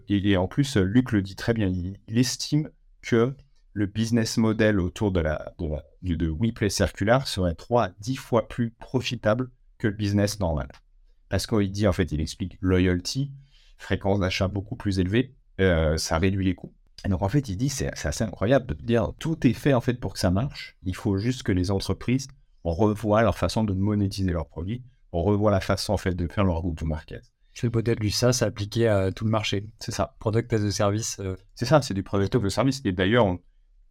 et 0.10 0.38
en 0.38 0.48
plus, 0.48 0.78
Luc 0.78 1.12
le 1.12 1.22
dit 1.22 1.36
très 1.36 1.54
bien, 1.54 1.68
il, 1.68 2.18
estime 2.18 2.70
que 3.02 3.36
le 3.74 3.86
business 3.86 4.38
model 4.38 4.80
autour 4.80 5.12
de 5.12 5.20
la, 5.20 5.54
WePlay 6.02 6.70
Circular 6.70 7.28
serait 7.28 7.56
3 7.56 7.86
à 7.86 7.90
10 8.00 8.16
fois 8.16 8.48
plus 8.48 8.72
profitable 8.72 9.50
que 9.78 9.88
le 9.88 9.94
business 9.94 10.40
normal. 10.40 10.70
Parce 11.30 11.48
qu'il 11.48 11.72
dit, 11.72 11.88
en 11.88 11.94
fait, 11.94 12.12
il 12.12 12.22
explique 12.22 12.58
loyalty, 12.62 13.32
fréquence 13.78 14.20
d'achat 14.20 14.48
beaucoup 14.48 14.76
plus 14.76 15.00
élevée, 15.00 15.36
euh, 15.60 15.98
ça 15.98 16.18
réduit 16.18 16.46
les 16.46 16.56
coûts. 16.56 16.74
Donc, 17.10 17.22
en 17.22 17.30
fait, 17.30 17.50
il 17.50 17.58
dit, 17.58 17.70
c'est 17.70 17.92
assez 18.06 18.24
incroyable 18.24 18.68
de 18.68 18.74
dire, 18.76 19.12
tout 19.20 19.46
est 19.46 19.54
fait, 19.54 19.74
en 19.74 19.82
fait, 19.82 19.96
pour 19.96 20.14
que 20.14 20.20
ça 20.20 20.32
marche. 20.32 20.78
Il 20.84 20.96
faut 20.96 21.18
juste 21.18 21.44
que 21.44 21.52
les 21.52 21.72
entreprises 21.72 22.28
revoient 22.64 23.24
leur 23.24 23.38
façon 23.38 23.64
de 23.64 23.74
monétiser 23.74 24.32
leurs 24.32 24.48
produits, 24.48 24.84
revoient 25.12 25.52
la 25.52 25.60
façon, 25.60 25.94
en 25.94 25.98
fait, 25.98 26.14
de 26.14 26.28
faire 26.28 26.46
leur 26.46 26.62
go-to-market. 26.62 27.33
C'est 27.54 27.70
peut-être 27.70 28.00
du 28.00 28.10
SaaS 28.10 28.40
appliqué 28.42 28.88
à 28.88 29.12
tout 29.12 29.26
le 29.26 29.32
marché. 29.32 29.68
C'est 29.80 29.92
ça. 29.92 30.16
Product 30.20 30.52
as 30.54 30.64
a 30.64 30.72
service. 30.72 31.18
Euh. 31.20 31.36
C'est 31.56 31.66
ça, 31.66 31.82
c'est 31.82 31.94
du 31.94 32.04
product 32.04 32.36
as 32.36 32.44
a 32.44 32.50
service. 32.50 32.82
Et 32.84 32.92
d'ailleurs, 32.92 33.38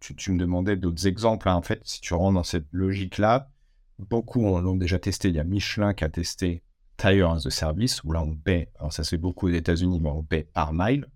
tu, 0.01 0.33
me 0.33 0.38
demandais 0.38 0.77
d'autres 0.77 1.07
exemples. 1.07 1.48
Hein. 1.48 1.55
En 1.55 1.62
fait, 1.62 1.81
si 1.85 2.01
tu 2.01 2.14
rentres 2.14 2.35
dans 2.35 2.42
cette 2.42 2.66
logique-là, 2.72 3.51
beaucoup 3.98 4.42
l'ont 4.61 4.77
déjà 4.77 4.98
testé. 4.98 5.29
Il 5.29 5.37
y 5.37 5.40
a 5.40 5.44
Michelin 5.44 5.94
qui 5.94 6.05
a 6.05 6.09
testé 6.09 6.62
Tire 6.96 7.31
as 7.31 7.46
a 7.46 7.51
Service, 7.51 8.03
où 8.05 8.12
là, 8.12 8.22
on 8.22 8.35
paie, 8.35 8.70
alors 8.79 8.92
ça 8.92 9.05
c'est 9.05 9.16
beaucoup 9.16 9.48
aux 9.48 9.53
États-Unis, 9.53 10.01
mais 10.01 10.11
on 10.11 10.22
paie 10.22 10.48
par 10.53 10.72
mile. 10.72 11.07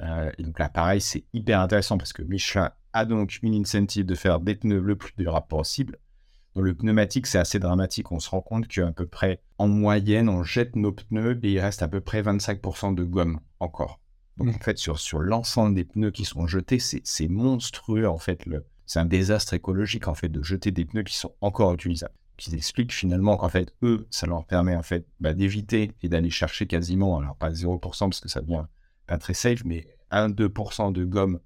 Euh, 0.00 0.30
et 0.38 0.42
donc 0.42 0.58
là, 0.58 0.68
pareil, 0.68 1.00
c'est 1.00 1.24
hyper 1.32 1.60
intéressant 1.60 1.96
parce 1.96 2.12
que 2.12 2.22
Michelin 2.22 2.70
a 2.92 3.04
donc 3.04 3.38
une 3.42 3.54
incentive 3.54 4.04
de 4.04 4.14
faire 4.14 4.40
des 4.40 4.56
pneus 4.56 4.80
le 4.80 4.96
plus 4.96 5.12
durable 5.16 5.46
possible. 5.46 5.98
Dans 6.54 6.60
le 6.60 6.74
pneumatique, 6.74 7.26
c'est 7.26 7.38
assez 7.38 7.58
dramatique. 7.58 8.12
On 8.12 8.20
se 8.20 8.28
rend 8.28 8.42
compte 8.42 8.68
qu'à 8.68 8.92
peu 8.92 9.06
près, 9.06 9.40
en 9.56 9.68
moyenne, 9.68 10.28
on 10.28 10.42
jette 10.42 10.76
nos 10.76 10.92
pneus 10.92 11.40
et 11.42 11.52
il 11.52 11.60
reste 11.60 11.82
à 11.82 11.88
peu 11.88 12.00
près 12.00 12.20
25% 12.22 12.94
de 12.94 13.04
gomme 13.04 13.40
encore. 13.58 14.00
Donc, 14.36 14.48
mmh. 14.48 14.50
en 14.50 14.58
fait, 14.58 14.78
sur, 14.78 14.98
sur 14.98 15.18
l'ensemble 15.18 15.74
des 15.74 15.84
pneus 15.84 16.10
qui 16.10 16.24
sont 16.24 16.46
jetés, 16.46 16.78
c'est 16.78 17.28
monstrueux, 17.28 18.06
en 18.06 18.18
fait. 18.18 18.44
C'est 18.84 18.98
un 18.98 19.06
désastre 19.06 19.54
écologique, 19.54 20.08
en 20.08 20.14
fait, 20.14 20.28
de 20.28 20.42
jeter 20.42 20.70
des 20.70 20.84
pneus 20.84 21.04
qui 21.04 21.16
sont 21.16 21.34
encore 21.40 21.72
utilisables. 21.72 22.14
Qui 22.36 22.54
expliquent 22.54 22.92
finalement 22.92 23.36
qu'en 23.36 23.48
fait, 23.48 23.72
eux, 23.82 24.06
ça 24.10 24.26
leur 24.26 24.44
permet, 24.44 24.76
en 24.76 24.82
fait, 24.82 25.06
bah, 25.20 25.32
d'éviter 25.32 25.92
et 26.02 26.08
d'aller 26.08 26.30
chercher 26.30 26.66
quasiment, 26.66 27.18
alors 27.18 27.36
pas 27.36 27.50
0% 27.50 27.80
parce 27.80 28.20
que 28.20 28.28
ça 28.28 28.40
devient 28.40 28.64
pas 29.06 29.16
très 29.16 29.34
safe, 29.34 29.64
mais 29.64 29.86
1-2% 30.10 30.92
de 30.92 31.04
gomme 31.04 31.40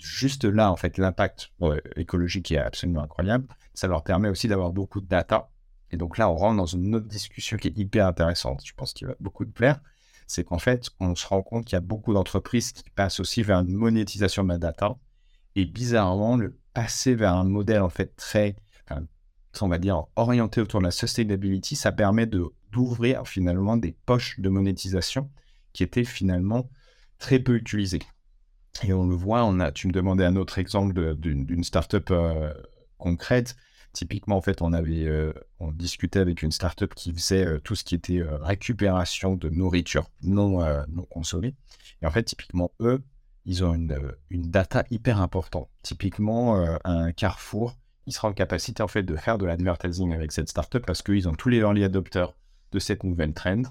juste 0.00 0.44
là, 0.44 0.70
en 0.70 0.76
fait, 0.76 0.98
l'impact 0.98 1.52
écologique 1.96 2.50
est 2.52 2.58
absolument 2.58 3.02
incroyable. 3.02 3.46
Ça 3.74 3.86
leur 3.86 4.02
permet 4.02 4.28
aussi 4.28 4.48
d'avoir 4.48 4.72
beaucoup 4.72 5.00
de 5.00 5.06
data. 5.06 5.50
Et 5.90 5.96
donc 5.96 6.18
là, 6.18 6.28
on 6.30 6.36
rentre 6.36 6.56
dans 6.56 6.66
une 6.66 6.94
autre 6.94 7.08
discussion 7.08 7.56
qui 7.56 7.68
est 7.68 7.78
hyper 7.78 8.06
intéressante. 8.06 8.62
Je 8.64 8.74
pense 8.74 8.92
qu'il 8.92 9.06
va 9.06 9.14
beaucoup 9.20 9.44
te 9.44 9.50
plaire. 9.50 9.80
C'est 10.26 10.44
qu'en 10.44 10.58
fait, 10.58 10.90
on 11.00 11.14
se 11.14 11.26
rend 11.26 11.42
compte 11.42 11.64
qu'il 11.64 11.74
y 11.74 11.76
a 11.76 11.80
beaucoup 11.80 12.12
d'entreprises 12.12 12.72
qui 12.72 12.90
passent 12.90 13.20
aussi 13.20 13.42
vers 13.42 13.60
une 13.60 13.72
monétisation 13.72 14.44
de 14.44 14.50
la 14.50 14.58
data. 14.58 14.96
Et 15.56 15.64
bizarrement, 15.64 16.36
le 16.36 16.58
passer 16.74 17.14
vers 17.14 17.34
un 17.34 17.44
modèle 17.44 17.82
en 17.82 17.88
fait 17.88 18.14
très, 18.16 18.56
on 19.60 19.68
va 19.68 19.78
dire, 19.78 20.04
orienté 20.16 20.60
autour 20.60 20.80
de 20.80 20.84
la 20.84 20.90
sustainability, 20.90 21.74
ça 21.74 21.90
permet 21.90 22.26
d'ouvrir 22.26 23.26
finalement 23.26 23.76
des 23.76 23.96
poches 24.06 24.38
de 24.38 24.48
monétisation 24.48 25.30
qui 25.72 25.82
étaient 25.82 26.04
finalement 26.04 26.68
très 27.18 27.38
peu 27.38 27.56
utilisées. 27.56 28.02
Et 28.84 28.92
on 28.92 29.06
le 29.06 29.14
voit, 29.14 29.50
tu 29.72 29.88
me 29.88 29.92
demandais 29.92 30.24
un 30.24 30.36
autre 30.36 30.58
exemple 30.58 31.14
d'une 31.16 31.64
startup 31.64 32.10
euh, 32.10 32.52
concrète. 32.98 33.56
Typiquement, 33.92 34.36
en 34.36 34.40
fait, 34.40 34.62
on 34.62 34.72
avait, 34.72 35.06
euh, 35.06 35.32
on 35.58 35.72
discutait 35.72 36.20
avec 36.20 36.42
une 36.42 36.52
startup 36.52 36.94
qui 36.94 37.12
faisait 37.12 37.46
euh, 37.46 37.58
tout 37.58 37.74
ce 37.74 37.84
qui 37.84 37.94
était 37.94 38.22
récupération 38.42 39.34
de 39.34 39.48
nourriture 39.48 40.10
non, 40.22 40.60
non 40.88 41.04
consommée. 41.04 41.54
Et 42.02 42.06
en 42.06 42.10
fait, 42.10 42.24
typiquement, 42.24 42.72
eux, 42.80 43.02
ils 43.44 43.64
ont 43.64 43.74
une, 43.74 43.98
une 44.30 44.50
data 44.50 44.84
hyper 44.90 45.20
importante. 45.20 45.68
Typiquement, 45.82 46.62
un 46.84 47.12
Carrefour, 47.12 47.76
il 48.06 48.12
sera 48.12 48.28
en 48.28 48.32
capacité 48.32 48.82
en 48.82 48.88
fait 48.88 49.02
de 49.02 49.16
faire 49.16 49.38
de 49.38 49.46
l'advertising 49.46 50.12
avec 50.12 50.32
cette 50.32 50.48
startup 50.48 50.84
parce 50.84 51.02
qu'ils 51.02 51.28
ont 51.28 51.34
tous 51.34 51.48
les 51.48 51.58
early 51.58 51.82
adopters 51.84 52.34
de 52.72 52.78
cette 52.78 53.04
nouvelle 53.04 53.32
trend 53.32 53.62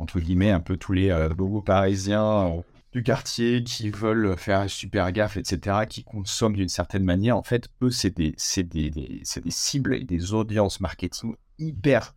entre 0.00 0.18
guillemets, 0.18 0.50
un 0.50 0.60
peu 0.60 0.76
tous 0.76 0.92
les 0.92 1.10
euh, 1.10 1.28
bobos 1.28 1.60
parisiens 1.60 2.62
du 2.92 3.02
quartier 3.02 3.62
qui 3.62 3.90
veulent 3.90 4.36
faire 4.36 4.68
super 4.68 5.12
gaffe, 5.12 5.36
etc., 5.36 5.80
qui 5.88 6.02
consomment 6.02 6.56
d'une 6.56 6.68
certaine 6.68 7.04
manière, 7.04 7.36
en 7.36 7.42
fait, 7.42 7.68
eux, 7.82 7.90
c'est 7.90 8.10
des, 8.16 8.34
des, 8.56 8.64
des, 8.64 8.90
des, 8.90 9.50
cibles 9.50 9.94
et 9.94 10.04
des 10.04 10.34
audiences 10.34 10.80
marketing 10.80 11.34
hyper 11.58 12.14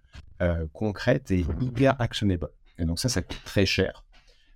concrètes 0.74 1.32
et 1.32 1.46
hyper 1.62 2.00
actionnables. 2.02 2.50
Et 2.78 2.86
donc 2.86 3.00
ça, 3.00 3.08
ça 3.08 3.22
coûte 3.22 3.42
très 3.46 3.66
cher. 3.66 4.04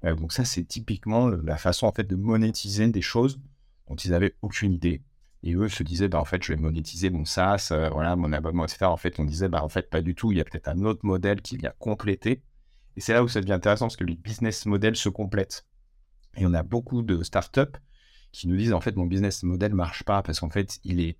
donc 0.03 0.33
ça, 0.33 0.43
c'est 0.43 0.63
typiquement 0.63 1.29
la 1.29 1.55
façon, 1.55 1.85
en 1.85 1.91
fait, 1.91 2.03
de 2.03 2.15
monétiser 2.15 2.87
des 2.87 3.01
choses 3.01 3.39
dont 3.87 3.95
ils 3.95 4.11
n'avaient 4.11 4.35
aucune 4.41 4.73
idée. 4.73 5.03
Et 5.43 5.53
eux 5.53 5.69
se 5.69 5.83
disaient, 5.83 6.07
bah, 6.07 6.19
en 6.19 6.25
fait, 6.25 6.43
je 6.43 6.53
vais 6.53 6.59
monétiser 6.59 7.09
mon 7.09 7.25
SaaS, 7.25 7.69
euh, 7.71 7.89
voilà, 7.89 8.15
mon 8.15 8.33
abonnement, 8.33 8.65
etc. 8.65 8.85
En 8.85 8.97
fait, 8.97 9.19
on 9.19 9.23
disait, 9.23 9.49
bah, 9.49 9.63
en 9.63 9.69
fait, 9.69 9.89
pas 9.89 10.01
du 10.01 10.15
tout. 10.15 10.31
Il 10.31 10.37
y 10.37 10.41
a 10.41 10.43
peut-être 10.43 10.67
un 10.67 10.83
autre 10.83 11.05
modèle 11.05 11.41
qui 11.41 11.57
vient 11.57 11.73
compléter. 11.79 12.41
Et 12.95 13.01
c'est 13.01 13.13
là 13.13 13.23
où 13.23 13.27
ça 13.27 13.41
devient 13.41 13.53
intéressant 13.53 13.85
parce 13.85 13.97
que 13.97 14.03
les 14.03 14.15
business 14.15 14.65
models 14.65 14.95
se 14.95 15.09
complètent. 15.09 15.65
Et 16.37 16.45
on 16.45 16.53
a 16.53 16.63
beaucoup 16.63 17.01
de 17.01 17.23
startups 17.23 17.77
qui 18.31 18.47
nous 18.47 18.57
disent, 18.57 18.73
en 18.73 18.81
fait, 18.81 18.95
mon 18.95 19.05
business 19.05 19.43
model 19.43 19.73
marche 19.73 20.03
pas 20.03 20.21
parce 20.21 20.39
qu'en 20.39 20.49
fait, 20.49 20.79
il 20.83 20.99
est 20.99 21.17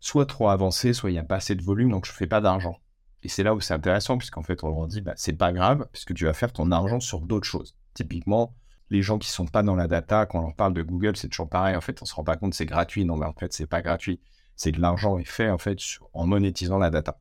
soit 0.00 0.26
trop 0.26 0.48
avancé, 0.48 0.92
soit 0.92 1.10
il 1.10 1.14
n'y 1.14 1.18
a 1.18 1.24
pas 1.24 1.36
assez 1.36 1.54
de 1.54 1.62
volume, 1.62 1.90
donc 1.90 2.06
je 2.06 2.12
fais 2.12 2.26
pas 2.26 2.40
d'argent. 2.40 2.78
Et 3.22 3.28
c'est 3.28 3.42
là 3.42 3.54
où 3.54 3.60
c'est 3.60 3.74
intéressant, 3.74 4.18
puisqu'en 4.18 4.42
fait, 4.42 4.64
on 4.64 4.68
leur 4.68 4.86
dit, 4.88 5.00
bah, 5.00 5.14
c'est 5.16 5.32
pas 5.32 5.52
grave, 5.52 5.86
puisque 5.92 6.14
tu 6.14 6.24
vas 6.24 6.32
faire 6.32 6.52
ton 6.52 6.70
argent 6.72 7.00
sur 7.00 7.20
d'autres 7.20 7.46
choses. 7.46 7.76
Typiquement, 7.94 8.54
les 8.90 9.02
gens 9.02 9.18
qui 9.18 9.30
sont 9.30 9.46
pas 9.46 9.62
dans 9.62 9.74
la 9.74 9.88
data, 9.88 10.26
quand 10.26 10.40
on 10.40 10.42
leur 10.42 10.54
parle 10.54 10.74
de 10.74 10.82
Google, 10.82 11.16
c'est 11.16 11.28
toujours 11.28 11.48
pareil. 11.48 11.76
En 11.76 11.80
fait, 11.80 12.02
on 12.02 12.04
se 12.04 12.14
rend 12.14 12.24
pas 12.24 12.36
compte 12.36 12.54
c'est 12.54 12.66
gratuit. 12.66 13.04
Non, 13.04 13.16
mais 13.16 13.26
en 13.26 13.32
fait, 13.32 13.52
c'est 13.52 13.66
pas 13.66 13.80
gratuit. 13.80 14.20
C'est 14.54 14.72
que 14.72 14.80
l'argent 14.80 15.18
est 15.18 15.24
fait 15.24 15.48
en 15.48 15.58
fait 15.58 15.78
en 16.12 16.26
monétisant 16.26 16.78
la 16.78 16.90
data. 16.90 17.18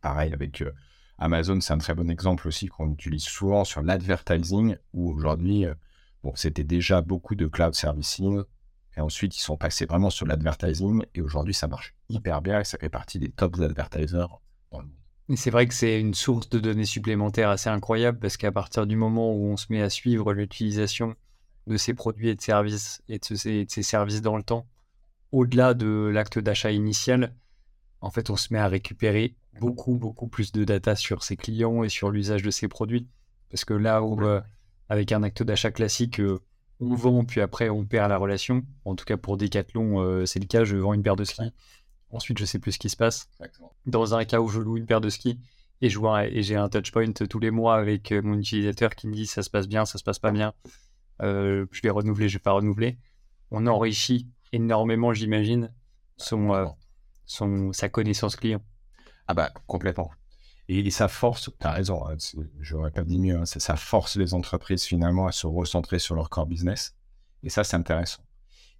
Pareil 0.00 0.32
avec 0.32 0.62
euh, 0.62 0.72
Amazon, 1.18 1.60
c'est 1.60 1.72
un 1.72 1.78
très 1.78 1.94
bon 1.94 2.10
exemple 2.10 2.48
aussi 2.48 2.66
qu'on 2.66 2.90
utilise 2.90 3.24
souvent 3.24 3.64
sur 3.64 3.82
l'advertising, 3.82 4.76
où 4.92 5.12
aujourd'hui, 5.12 5.66
euh, 5.66 5.74
bon, 6.22 6.32
c'était 6.34 6.64
déjà 6.64 7.02
beaucoup 7.02 7.34
de 7.34 7.46
cloud 7.46 7.74
servicing. 7.74 8.42
Et 8.96 9.00
ensuite, 9.00 9.36
ils 9.36 9.42
sont 9.42 9.56
passés 9.56 9.86
vraiment 9.86 10.10
sur 10.10 10.26
l'advertising. 10.26 11.04
Et 11.14 11.20
aujourd'hui, 11.20 11.54
ça 11.54 11.68
marche 11.68 11.94
hyper 12.08 12.42
bien 12.42 12.60
et 12.60 12.64
ça 12.64 12.78
fait 12.78 12.88
partie 12.88 13.18
des 13.18 13.30
tops 13.30 13.60
advertisers 13.60 14.40
dans 14.72 14.80
le 14.80 14.86
monde. 14.86 15.36
C'est 15.36 15.50
vrai 15.50 15.68
que 15.68 15.74
c'est 15.74 16.00
une 16.00 16.14
source 16.14 16.48
de 16.48 16.58
données 16.58 16.84
supplémentaires 16.84 17.50
assez 17.50 17.70
incroyable 17.70 18.18
parce 18.18 18.36
qu'à 18.36 18.50
partir 18.50 18.86
du 18.86 18.96
moment 18.96 19.32
où 19.32 19.46
on 19.46 19.56
se 19.56 19.66
met 19.70 19.80
à 19.80 19.88
suivre 19.88 20.32
l'utilisation 20.32 21.14
de 21.68 21.76
ces 21.76 21.94
produits 21.94 22.30
et 22.30 22.34
de 22.34 22.40
services 22.40 23.00
et 23.08 23.20
de 23.20 23.34
ces, 23.36 23.82
services 23.82 24.22
dans 24.22 24.36
le 24.36 24.42
temps, 24.42 24.66
au-delà 25.30 25.74
de 25.74 26.10
l'acte 26.12 26.40
d'achat 26.40 26.72
initial, 26.72 27.36
en 28.00 28.10
fait, 28.10 28.28
on 28.30 28.36
se 28.36 28.52
met 28.52 28.58
à 28.58 28.66
récupérer 28.66 29.36
beaucoup, 29.60 29.94
beaucoup 29.94 30.26
plus 30.26 30.50
de 30.50 30.64
data 30.64 30.96
sur 30.96 31.22
ses 31.22 31.36
clients 31.36 31.84
et 31.84 31.88
sur 31.88 32.10
l'usage 32.10 32.42
de 32.42 32.50
ces 32.50 32.66
produits. 32.66 33.06
Parce 33.50 33.64
que 33.64 33.74
là 33.74 34.02
où, 34.02 34.20
euh, 34.22 34.40
avec 34.90 35.12
un 35.12 35.22
acte 35.22 35.42
d'achat 35.42 35.70
classique, 35.70 36.20
euh, 36.20 36.40
on 36.80 36.94
vend, 36.94 37.24
puis 37.24 37.40
après 37.40 37.70
on 37.70 37.86
perd 37.86 38.10
la 38.10 38.18
relation. 38.18 38.62
En 38.84 38.96
tout 38.96 39.04
cas, 39.04 39.16
pour 39.16 39.36
Decathlon, 39.36 40.00
euh, 40.00 40.26
c'est 40.26 40.40
le 40.40 40.46
cas, 40.46 40.64
je 40.64 40.76
vends 40.76 40.92
une 40.92 41.02
paire 41.02 41.16
de 41.16 41.24
skis. 41.24 41.52
Ensuite, 42.10 42.38
je 42.38 42.44
sais 42.44 42.58
plus 42.58 42.72
ce 42.72 42.78
qui 42.78 42.90
se 42.90 42.96
passe. 42.96 43.30
Dans 43.86 44.14
un 44.14 44.24
cas 44.24 44.40
où 44.40 44.48
je 44.48 44.58
loue 44.58 44.76
une 44.76 44.86
paire 44.86 45.00
de 45.00 45.08
skis 45.08 45.38
et 45.80 45.86
et 45.86 46.42
j'ai 46.42 46.56
un 46.56 46.68
touchpoint 46.68 47.12
tous 47.12 47.38
les 47.38 47.50
mois 47.52 47.76
avec 47.76 48.12
euh, 48.12 48.20
mon 48.20 48.36
utilisateur 48.38 48.94
qui 48.94 49.06
me 49.06 49.14
dit 49.14 49.26
ça 49.26 49.42
se 49.42 49.48
passe 49.48 49.68
bien, 49.68 49.86
ça 49.86 49.96
se 49.96 50.04
passe 50.04 50.18
pas 50.18 50.32
bien, 50.32 50.52
euh, 51.22 51.66
je 51.70 51.80
vais 51.82 51.90
renouveler, 51.90 52.28
je 52.28 52.36
vais 52.36 52.42
pas 52.42 52.52
renouveler. 52.52 52.98
On 53.52 53.66
enrichit 53.66 54.28
énormément, 54.52 55.14
j'imagine, 55.14 55.72
son, 56.16 56.74
son, 57.26 57.72
sa 57.72 57.88
connaissance 57.88 58.36
client. 58.36 58.60
Ah 59.28 59.34
bah 59.34 59.52
complètement. 59.66 60.10
Et, 60.72 60.88
ça 60.92 61.08
force, 61.08 61.50
tu 61.58 61.66
as 61.66 61.72
raison, 61.72 62.06
hein, 62.06 62.14
j'aurais 62.60 62.92
pas 62.92 63.02
dit 63.02 63.18
mieux, 63.18 63.36
hein, 63.36 63.44
ça 63.44 63.74
force 63.74 64.16
les 64.16 64.34
entreprises 64.34 64.84
finalement 64.84 65.26
à 65.26 65.32
se 65.32 65.48
recentrer 65.48 65.98
sur 65.98 66.14
leur 66.14 66.30
core 66.30 66.46
business. 66.46 66.94
Et 67.42 67.50
ça, 67.50 67.64
c'est 67.64 67.74
intéressant. 67.74 68.22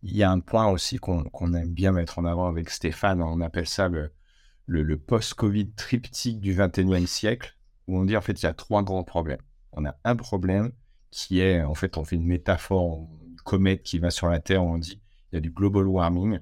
Il 0.05 0.17
y 0.17 0.23
a 0.23 0.31
un 0.31 0.39
point 0.39 0.69
aussi 0.69 0.99
qu'on 0.99 1.53
aime 1.53 1.75
bien 1.75 1.91
mettre 1.91 2.21
en 2.21 2.25
avant 2.25 2.47
avec 2.47 2.71
Stéphane, 2.71 3.21
on 3.21 3.41
appelle 3.41 3.67
ça 3.67 3.89
le, 3.89 4.99
post-Covid 4.99 5.73
triptyque 5.73 6.39
du 6.39 6.55
21e 6.55 7.07
siècle, 7.07 7.57
où 7.89 7.99
on 7.99 8.05
dit 8.05 8.17
en 8.17 8.21
fait 8.21 8.41
il 8.41 8.45
y 8.45 8.49
a 8.49 8.55
trois 8.55 8.85
grands 8.85 9.03
problèmes. 9.03 9.43
On 9.73 9.85
a 9.85 9.97
un 10.05 10.15
problème 10.15 10.71
qui 11.11 11.41
est, 11.41 11.61
en 11.61 11.75
fait, 11.75 11.97
on 11.97 12.05
fait 12.05 12.15
une 12.15 12.27
métaphore, 12.27 13.09
une 13.27 13.35
comète 13.39 13.83
qui 13.83 13.99
va 13.99 14.13
sur 14.13 14.29
la 14.29 14.39
Terre, 14.39 14.63
on 14.63 14.79
dit 14.79 15.03
il 15.33 15.35
y 15.35 15.39
a 15.39 15.41
du 15.41 15.51
global 15.51 15.89
warming 15.89 16.39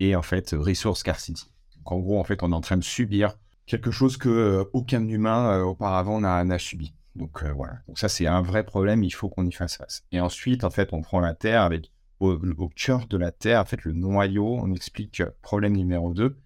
et 0.00 0.14
en 0.16 0.22
fait 0.22 0.50
resource 0.50 1.00
scarcity. 1.00 1.50
Donc 1.78 1.92
en 1.92 1.98
gros, 1.98 2.20
en 2.20 2.24
fait, 2.24 2.42
on 2.42 2.52
est 2.52 2.54
en 2.54 2.60
train 2.60 2.76
de 2.76 2.84
subir 2.84 3.38
quelque 3.66 3.90
chose 3.90 4.16
que 4.16 4.28
euh, 4.28 4.64
aucun 4.72 5.06
humain 5.06 5.58
euh, 5.58 5.62
auparavant 5.62 6.20
n'a 6.20 6.58
subi. 6.58 6.94
Donc 7.16 7.42
euh, 7.42 7.52
voilà. 7.52 7.78
Donc 7.88 7.98
ça, 7.98 8.08
c'est 8.08 8.26
un 8.26 8.42
vrai 8.42 8.64
problème, 8.64 9.04
il 9.04 9.10
faut 9.10 9.28
qu'on 9.28 9.46
y 9.46 9.52
fasse 9.52 9.76
face. 9.76 10.04
Et 10.12 10.20
ensuite, 10.20 10.64
en 10.64 10.70
fait, 10.70 10.92
on 10.92 11.02
prend 11.02 11.20
la 11.20 11.34
Terre 11.34 11.62
avec 11.62 11.90
au, 12.20 12.38
cœur 12.68 13.08
de 13.08 13.16
la 13.16 13.32
Terre, 13.32 13.60
en 13.60 13.64
fait, 13.64 13.82
le 13.82 13.92
noyau, 13.92 14.56
on 14.62 14.72
explique 14.72 15.24
problème 15.42 15.76
numéro 15.76 16.14
2, 16.14 16.38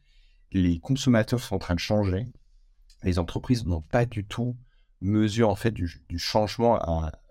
les 0.53 0.79
consommateurs 0.79 1.41
sont 1.41 1.57
en 1.57 1.59
train 1.59 1.75
de 1.75 1.81
changer. 1.81 2.27
Les 3.03 3.19
entreprises 3.19 3.67
n'ont 3.67 3.83
pas 3.83 4.07
du 4.07 4.25
tout 4.25 4.57
mesure 5.03 5.51
en 5.51 5.55
fait 5.55 5.73
du, 5.73 5.91
changement 6.17 6.81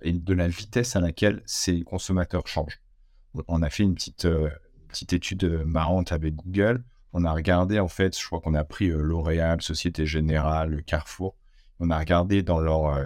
et 0.04 0.14
de 0.14 0.34
la 0.36 0.48
vitesse 0.48 0.96
à 0.96 1.00
laquelle 1.00 1.42
ces 1.48 1.82
consommateurs 1.82 2.46
changent. 2.48 2.80
On 3.48 3.64
a 3.64 3.72
fait 3.72 3.82
une 3.82 3.96
petite, 3.96 4.28
petite 4.88 5.14
étude 5.14 5.64
marrante 5.66 6.12
avec 6.12 6.36
Google. 6.36 6.84
On 7.18 7.24
a 7.24 7.32
regardé 7.32 7.80
en 7.80 7.88
fait, 7.88 8.20
je 8.20 8.26
crois 8.26 8.42
qu'on 8.42 8.56
a 8.56 8.66
pris 8.66 8.90
euh, 8.90 9.00
L'Oréal, 9.00 9.62
Société 9.62 10.06
Générale, 10.06 10.84
Carrefour. 10.84 11.38
On 11.80 11.90
a 11.90 11.98
regardé 11.98 12.44
dans 12.44 12.60
leur, 12.60 12.88
euh, 12.88 13.06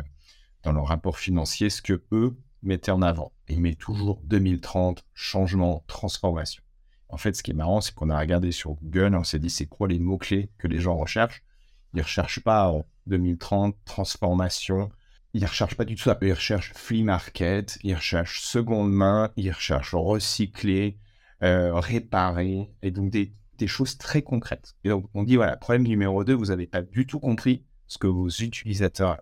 dans 0.64 0.72
leur 0.72 0.88
rapport 0.88 1.20
financier 1.20 1.70
ce 1.70 1.84
que 1.84 2.02
eux 2.12 2.36
mettaient 2.64 2.90
en 2.90 3.04
avant. 3.04 3.34
Et 3.48 3.54
il 3.54 3.62
met 3.62 3.76
toujours 3.76 4.20
2030, 4.24 5.06
changement, 5.14 5.84
transformation. 5.86 6.64
En 7.10 7.18
fait, 7.18 7.36
ce 7.36 7.44
qui 7.44 7.52
est 7.52 7.54
marrant, 7.54 7.82
c'est 7.82 7.94
qu'on 7.94 8.10
a 8.10 8.18
regardé 8.18 8.52
sur 8.52 8.72
Google, 8.72 9.14
on 9.14 9.24
s'est 9.24 9.38
dit 9.38 9.52
c'est 9.52 9.68
quoi 9.68 9.88
les 9.88 10.00
mots-clés 10.00 10.50
que 10.58 10.68
les 10.68 10.80
gens 10.80 10.98
recherchent? 10.98 11.44
Ils 11.94 11.98
ne 11.98 12.02
recherchent 12.02 12.44
pas 12.44 12.74
2030, 13.06 13.76
transformation. 13.86 14.90
Ils 15.36 15.44
ne 15.44 15.48
recherchent 15.48 15.76
pas 15.76 15.86
du 15.86 15.94
tout 15.94 16.02
ça. 16.06 16.18
Ils 16.24 16.34
recherchent 16.34 16.74
flea 16.74 17.04
market, 17.04 17.78
ils 17.84 17.94
recherchent 17.94 18.42
seconde 18.42 18.92
main, 18.92 19.32
ils 19.36 19.52
recherchent 19.52 19.94
recycler, 19.94 20.98
euh, 21.44 21.76
réparer, 21.76 22.72
et 22.82 22.90
donc 22.90 23.12
des, 23.12 23.36
choses 23.68 23.98
très 23.98 24.22
concrètes. 24.22 24.76
Et 24.84 24.90
donc, 24.90 25.10
on 25.14 25.24
dit 25.24 25.36
voilà, 25.36 25.58
problème 25.58 25.84
numéro 25.84 26.24
2, 26.24 26.34
vous 26.34 26.46
n'avez 26.46 26.68
pas 26.68 26.82
du 26.82 27.06
tout 27.06 27.20
compris 27.20 27.66
ce 27.88 27.98
que 27.98 28.08
vos 28.08 28.30
utilisateurs. 28.30 29.22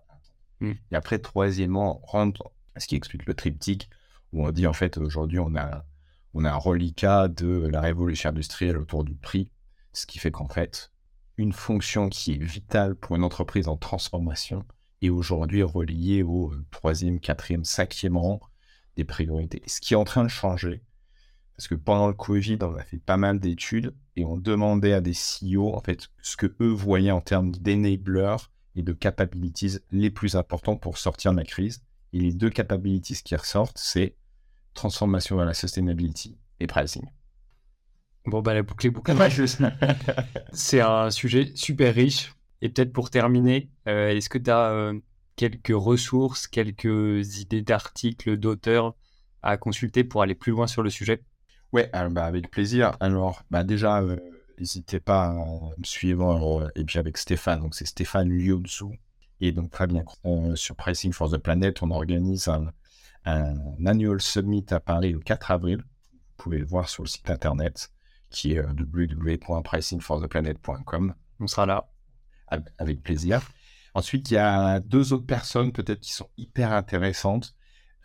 Hmm. 0.60 0.72
Et 0.90 0.96
après, 0.96 1.18
troisièmement, 1.18 2.00
rendre 2.04 2.52
ce 2.76 2.86
qui 2.86 2.96
explique 2.96 3.26
le 3.26 3.34
triptyque, 3.34 3.88
où 4.32 4.44
on 4.46 4.50
dit 4.50 4.66
en 4.66 4.72
fait 4.72 4.98
aujourd'hui 4.98 5.38
on 5.38 5.54
a, 5.56 5.84
on 6.34 6.44
a 6.44 6.50
un 6.50 6.56
reliquat 6.56 7.28
de 7.28 7.68
la 7.70 7.80
révolution 7.80 8.30
industrielle 8.30 8.76
autour 8.76 9.04
du 9.04 9.14
prix, 9.14 9.50
ce 9.92 10.06
qui 10.06 10.18
fait 10.18 10.30
qu'en 10.30 10.48
fait 10.48 10.90
une 11.38 11.52
fonction 11.52 12.08
qui 12.08 12.32
est 12.32 12.42
vitale 12.42 12.96
pour 12.96 13.16
une 13.16 13.22
entreprise 13.22 13.68
en 13.68 13.76
transformation 13.76 14.64
est 15.00 15.08
aujourd'hui 15.08 15.62
reliée 15.62 16.24
au 16.24 16.52
troisième, 16.72 17.20
quatrième, 17.20 17.64
cinquième 17.64 18.16
rang 18.16 18.40
des 18.96 19.04
priorités. 19.04 19.62
Ce 19.66 19.80
qui 19.80 19.94
est 19.94 19.96
en 19.96 20.04
train 20.04 20.24
de 20.24 20.28
changer, 20.28 20.82
parce 21.56 21.68
que 21.68 21.76
pendant 21.76 22.08
le 22.08 22.14
Covid, 22.14 22.58
on 22.62 22.74
a 22.74 22.82
fait 22.82 22.98
pas 22.98 23.16
mal 23.16 23.38
d'études 23.38 23.94
et 24.18 24.24
on 24.24 24.36
demandait 24.36 24.94
à 24.94 25.00
des 25.00 25.12
CEO 25.12 25.72
en 25.74 25.80
fait 25.80 26.08
ce 26.22 26.36
que 26.36 26.52
eux 26.60 26.72
voyaient 26.72 27.12
en 27.12 27.20
termes 27.20 27.52
d'enablers 27.52 28.50
et 28.74 28.82
de 28.82 28.92
capabilities 28.92 29.78
les 29.92 30.10
plus 30.10 30.34
importants 30.34 30.76
pour 30.76 30.98
sortir 30.98 31.30
de 31.30 31.36
la 31.36 31.44
crise. 31.44 31.84
Et 32.12 32.18
les 32.18 32.32
deux 32.32 32.50
capabilities 32.50 33.22
qui 33.22 33.36
ressortent, 33.36 33.78
c'est 33.78 34.16
transformation 34.74 35.36
vers 35.36 35.46
la 35.46 35.54
sustainability 35.54 36.36
et 36.58 36.66
pricing. 36.66 37.04
Bon, 38.26 38.42
bah 38.42 38.54
la 38.54 38.64
boucle 38.64 38.88
est 38.88 38.90
bouclée. 38.90 39.14
c'est 40.52 40.80
un 40.80 41.10
sujet 41.10 41.52
super 41.54 41.94
riche. 41.94 42.34
Et 42.60 42.70
peut-être 42.70 42.92
pour 42.92 43.10
terminer, 43.10 43.70
euh, 43.86 44.08
est-ce 44.08 44.28
que 44.28 44.38
tu 44.38 44.50
as 44.50 44.72
euh, 44.72 44.98
quelques 45.36 45.68
ressources, 45.72 46.48
quelques 46.48 47.38
idées 47.38 47.62
d'articles, 47.62 48.36
d'auteurs 48.36 48.96
à 49.42 49.56
consulter 49.56 50.02
pour 50.02 50.22
aller 50.22 50.34
plus 50.34 50.50
loin 50.50 50.66
sur 50.66 50.82
le 50.82 50.90
sujet? 50.90 51.22
Ouais, 51.72 51.90
bah, 51.92 52.24
avec 52.24 52.50
plaisir. 52.50 52.96
Alors, 53.00 53.42
bah, 53.50 53.64
déjà, 53.64 54.00
euh, 54.00 54.16
n'hésitez 54.58 55.00
pas 55.00 55.26
à 55.26 55.32
me 55.32 55.84
suivre. 55.84 56.70
et 56.74 56.84
puis 56.84 56.98
avec 56.98 57.18
Stéphane, 57.18 57.60
donc 57.60 57.74
c'est 57.74 57.86
Stéphane 57.86 58.28
Liuzzu 58.28 58.98
et 59.40 59.52
donc, 59.52 59.70
très 59.70 59.86
bien, 59.86 60.02
euh, 60.24 60.56
sur 60.56 60.74
Pricing 60.74 61.12
for 61.12 61.30
the 61.30 61.38
Planet, 61.38 61.80
on 61.82 61.92
organise 61.92 62.48
un, 62.48 62.72
annual 63.86 64.20
summit 64.20 64.66
à 64.70 64.80
Paris 64.80 65.12
le 65.12 65.20
4 65.20 65.52
avril. 65.52 65.78
Vous 65.78 65.84
pouvez 66.38 66.58
le 66.58 66.66
voir 66.66 66.88
sur 66.88 67.04
le 67.04 67.08
site 67.08 67.30
internet 67.30 67.92
qui 68.30 68.54
est 68.54 68.58
euh, 68.58 68.72
www.pricingfortheplanet.com. 68.72 71.14
On 71.40 71.46
sera 71.46 71.66
là. 71.66 71.88
Avec 72.78 73.02
plaisir. 73.02 73.42
Ensuite, 73.92 74.30
il 74.30 74.34
y 74.34 74.38
a 74.38 74.80
deux 74.80 75.12
autres 75.12 75.26
personnes 75.26 75.72
peut-être 75.72 76.00
qui 76.00 76.14
sont 76.14 76.30
hyper 76.38 76.72
intéressantes. 76.72 77.54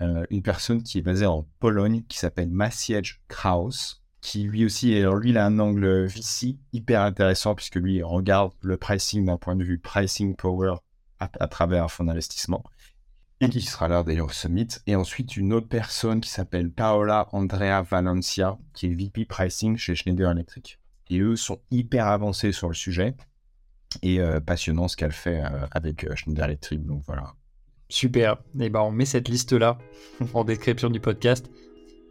Euh, 0.01 0.25
une 0.29 0.41
personne 0.41 0.81
qui 0.81 0.97
est 0.97 1.01
basée 1.01 1.25
en 1.25 1.47
Pologne 1.59 2.03
qui 2.07 2.17
s'appelle 2.17 2.49
Maciej 2.49 3.19
Kraus, 3.27 4.03
qui 4.21 4.43
lui 4.43 4.65
aussi, 4.65 4.95
alors 4.95 5.15
lui, 5.15 5.31
il 5.31 5.37
a 5.37 5.45
un 5.45 5.59
angle 5.59 6.05
VC 6.05 6.57
hyper 6.71 7.01
intéressant 7.01 7.55
puisque 7.55 7.75
lui, 7.75 8.01
regarde 8.01 8.53
le 8.61 8.77
pricing 8.77 9.25
d'un 9.25 9.37
point 9.37 9.55
de 9.55 9.63
vue 9.63 9.79
pricing 9.79 10.35
power 10.35 10.75
à, 11.19 11.47
travers 11.47 11.85
un 11.85 11.87
fonds 11.87 12.05
d'investissement. 12.05 12.63
qui 13.39 13.61
sera 13.61 13.87
là 13.87 14.03
d'ailleurs 14.03 14.27
au 14.27 14.31
Summit. 14.31 14.67
Et 14.87 14.95
ensuite, 14.95 15.37
une 15.37 15.53
autre 15.53 15.67
personne 15.67 16.21
qui 16.21 16.29
s'appelle 16.29 16.71
Paola 16.71 17.27
Andrea 17.31 17.81
Valencia, 17.81 18.57
qui 18.73 18.87
est 18.87 18.93
VP 18.93 19.25
Pricing 19.25 19.77
chez 19.77 19.95
Schneider 19.95 20.31
Electric. 20.31 20.79
Et 21.09 21.19
eux 21.19 21.35
sont 21.35 21.59
hyper 21.69 22.07
avancés 22.07 22.51
sur 22.51 22.69
le 22.69 22.73
sujet 22.73 23.15
et 24.01 24.19
euh, 24.19 24.39
passionnant 24.39 24.87
ce 24.87 24.95
qu'elle 24.95 25.11
fait 25.11 25.43
euh, 25.43 25.67
avec 25.71 26.13
Schneider 26.15 26.45
Electric. 26.45 26.85
Donc 26.85 27.03
voilà. 27.05 27.33
Super. 27.93 28.37
Et 28.59 28.69
ben 28.69 28.79
on 28.79 28.89
met 28.89 29.05
cette 29.05 29.27
liste-là 29.27 29.77
en 30.33 30.43
description 30.43 30.89
du 30.89 30.99
podcast. 30.99 31.51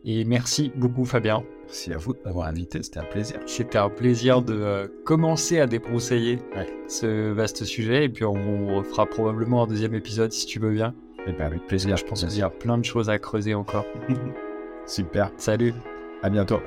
Et 0.04 0.24
merci 0.24 0.70
beaucoup 0.76 1.04
Fabien. 1.04 1.42
Merci 1.64 1.92
à 1.92 1.96
vous 1.96 2.14
d'avoir 2.24 2.46
invité, 2.46 2.84
c'était 2.84 3.00
un 3.00 3.04
plaisir. 3.04 3.40
C'était 3.46 3.78
un 3.78 3.88
plaisir 3.88 4.42
de 4.42 4.92
commencer 5.04 5.58
à 5.58 5.66
débroussailler 5.66 6.38
ce 6.86 7.32
vaste 7.32 7.64
sujet. 7.64 8.04
Et 8.04 8.08
puis 8.08 8.24
on 8.24 8.76
refera 8.76 9.06
probablement 9.06 9.64
un 9.64 9.66
deuxième 9.66 9.94
épisode 9.94 10.30
si 10.30 10.46
tu 10.46 10.60
veux 10.60 10.70
bien. 10.70 10.94
Et 11.26 11.30
eh 11.30 11.32
ben 11.32 11.46
avec 11.46 11.66
plaisir, 11.66 11.96
je 11.96 12.04
pense 12.04 12.24
qu'il 12.24 12.38
y 12.38 12.42
a 12.42 12.50
plein 12.50 12.78
de 12.78 12.84
choses 12.84 13.10
à 13.10 13.18
creuser 13.18 13.54
encore. 13.54 13.86
Super. 14.86 15.32
Salut. 15.36 15.74
À 16.22 16.30
bientôt. 16.30 16.60